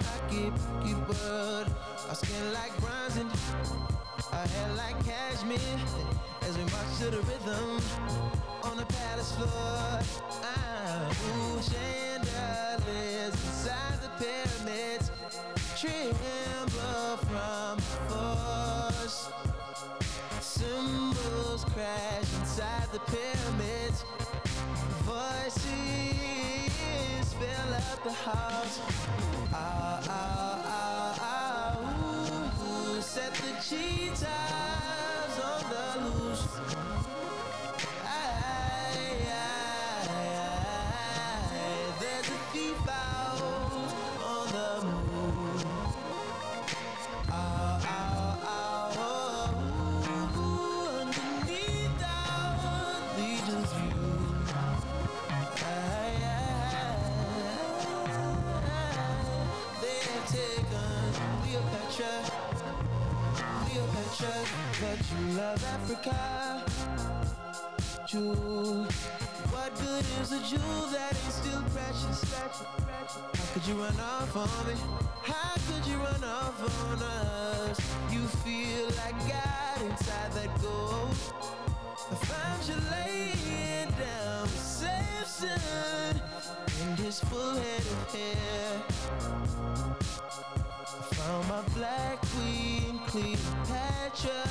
[0.00, 1.68] Rocky, rocky world.
[2.08, 3.30] Our skin like bronze and
[4.32, 5.58] our hair like cashmere.
[6.42, 7.80] As we march to the rhythm
[8.62, 10.00] on the palace floor.
[10.42, 15.10] Ah, ooh, chandeliers inside the pyramids
[15.76, 19.30] tremble from the force.
[20.40, 24.04] Symbols crash inside the pyramids.
[25.04, 26.73] Voices
[27.38, 28.80] fill up the house.
[29.52, 31.78] Ah, ah, ah, ah,
[32.62, 36.23] ooh, set the cheetahs on the loose.
[64.14, 64.44] Cleopatra,
[64.80, 66.62] but you love Africa.
[68.06, 68.84] Jewel,
[69.50, 72.22] what good is a jewel that is still precious?
[72.32, 72.48] How
[73.52, 74.74] could you run off on me?
[75.22, 77.80] How could you run off on us?
[78.10, 81.16] You feel like God inside that gold.
[82.10, 84.46] I found you laying down
[85.40, 88.82] this full head of hair.
[90.86, 94.44] I found my black queen, Cleopatra.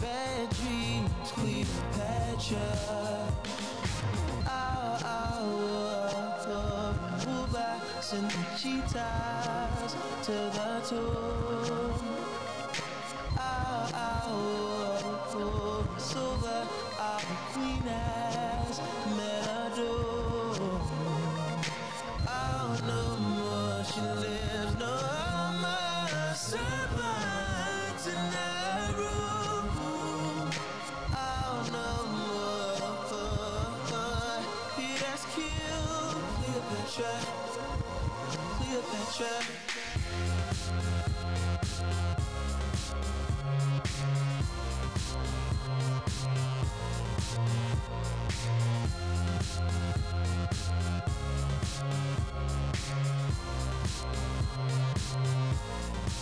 [0.00, 2.68] Bad dreams, Cleopatra.
[4.46, 5.38] Oh, oh,
[6.46, 7.26] oh, oh.
[7.26, 12.02] Move back, send the cheetahs to the tomb.
[13.36, 14.28] Oh, oh,
[15.04, 15.98] oh, oh.
[15.98, 16.66] Silver,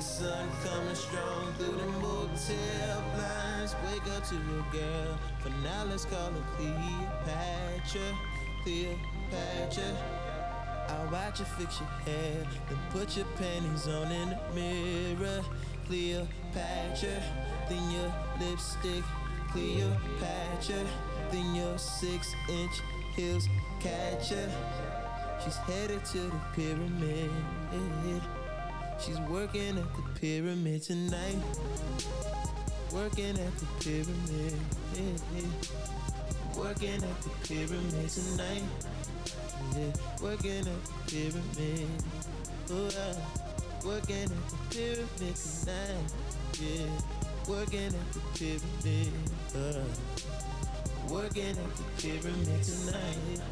[0.00, 3.74] Sun coming strong through the motel blinds.
[3.84, 5.18] Wake up to your girl.
[5.40, 8.16] For now, let's call her Cleopatra.
[8.62, 9.96] Cleopatra.
[10.88, 12.46] I'll watch you fix your hair.
[12.68, 15.42] Then put your panties on in the mirror.
[15.86, 17.20] Cleopatra.
[17.68, 19.04] Then your lipstick.
[19.50, 20.84] Cleopatra.
[21.32, 22.80] Then your six inch
[23.16, 23.48] heels
[23.80, 24.48] catch her.
[25.42, 27.32] She's headed to the pyramid.
[29.00, 31.38] She's working at the pyramid tonight.
[32.92, 34.54] Working at the pyramid.
[36.56, 38.62] Working at the pyramid tonight.
[39.76, 39.92] Yeah.
[40.20, 41.88] Working at the pyramid.
[42.70, 43.14] Oh, uh,
[43.86, 46.12] working at the pyramid tonight.
[46.60, 46.88] Yeah.
[47.48, 49.12] Working at the pyramid.
[49.54, 49.84] Uh,
[51.08, 53.42] working at the pyramid tonight.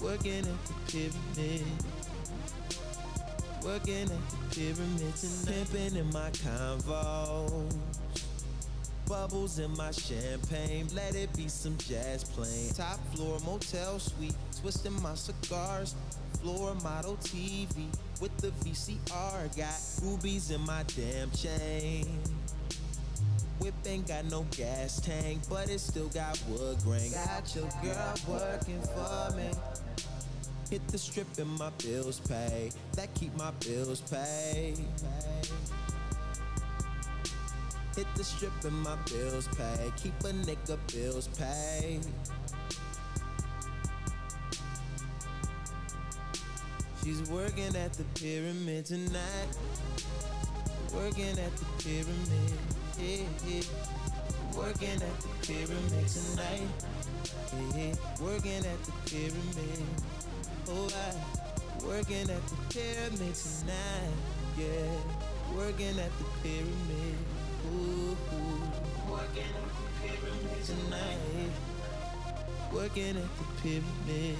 [0.00, 1.93] Working at the pyramid.
[3.64, 5.66] Working at the pyramid tonight.
[5.72, 7.74] Pimping in my convo.
[9.08, 10.86] Bubbles in my champagne.
[10.94, 12.74] Let it be some jazz playing.
[12.74, 14.34] Top floor motel suite.
[14.60, 15.94] Twisting my cigars.
[16.42, 17.86] Floor model TV
[18.20, 19.56] with the VCR.
[19.56, 22.06] Got rubies in my damn chain.
[23.60, 27.12] Whip ain't got no gas tank, but it still got wood grain.
[27.12, 29.48] Got your girl working for me.
[30.70, 32.70] Hit the strip and my bills pay.
[32.96, 34.78] That keep my bills paid.
[37.94, 39.92] Hit the strip and my bills pay.
[39.96, 42.00] Keep a nigga bills paid.
[47.04, 49.48] She's working at the pyramid tonight.
[50.94, 52.52] Working at the pyramid.
[52.98, 53.62] Yeah, yeah.
[54.56, 56.68] Working at the pyramid tonight.
[57.52, 57.94] Yeah, yeah.
[58.20, 60.23] Working at the pyramid.
[60.66, 64.16] Oh, I working at the pyramid tonight.
[64.56, 67.18] Yeah, working at the pyramid.
[67.66, 69.12] Ooh, ooh.
[69.12, 71.52] working at the pyramid tonight.
[72.72, 74.38] Working at the pyramid.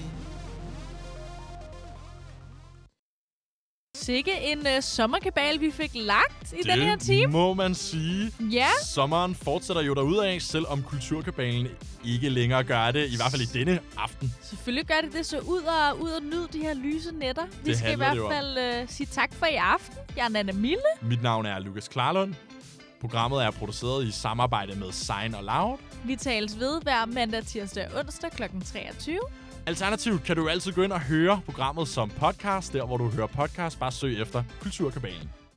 [4.05, 7.31] Sikke en uh, sommerkabal, vi fik lagt i den her time.
[7.31, 8.31] må man sige.
[8.51, 8.67] Ja.
[8.85, 11.67] Sommeren fortsætter jo derudad, selvom Kulturkabalen
[12.05, 14.33] ikke længere gør det, i hvert fald i denne aften.
[14.41, 17.43] Selvfølgelig gør det det, så ud og, ud og nyd de her lyse nætter.
[17.63, 18.31] Vi Det skal i handler hvert det jo om.
[18.31, 19.95] fald uh, sige tak for i aften.
[20.17, 20.77] Jeg er Nana Mille.
[21.01, 22.33] Mit navn er Lukas Klarlund.
[23.01, 25.77] Programmet er produceret i samarbejde med Sign og Loud.
[26.05, 28.43] Vi tales ved hver mandag, tirsdag og onsdag kl.
[28.65, 29.19] 23.
[29.67, 33.27] Alternativt kan du altid gå ind og høre programmet som podcast, der hvor du hører
[33.27, 33.79] podcast.
[33.79, 35.29] Bare søg efter Kulturkabalen.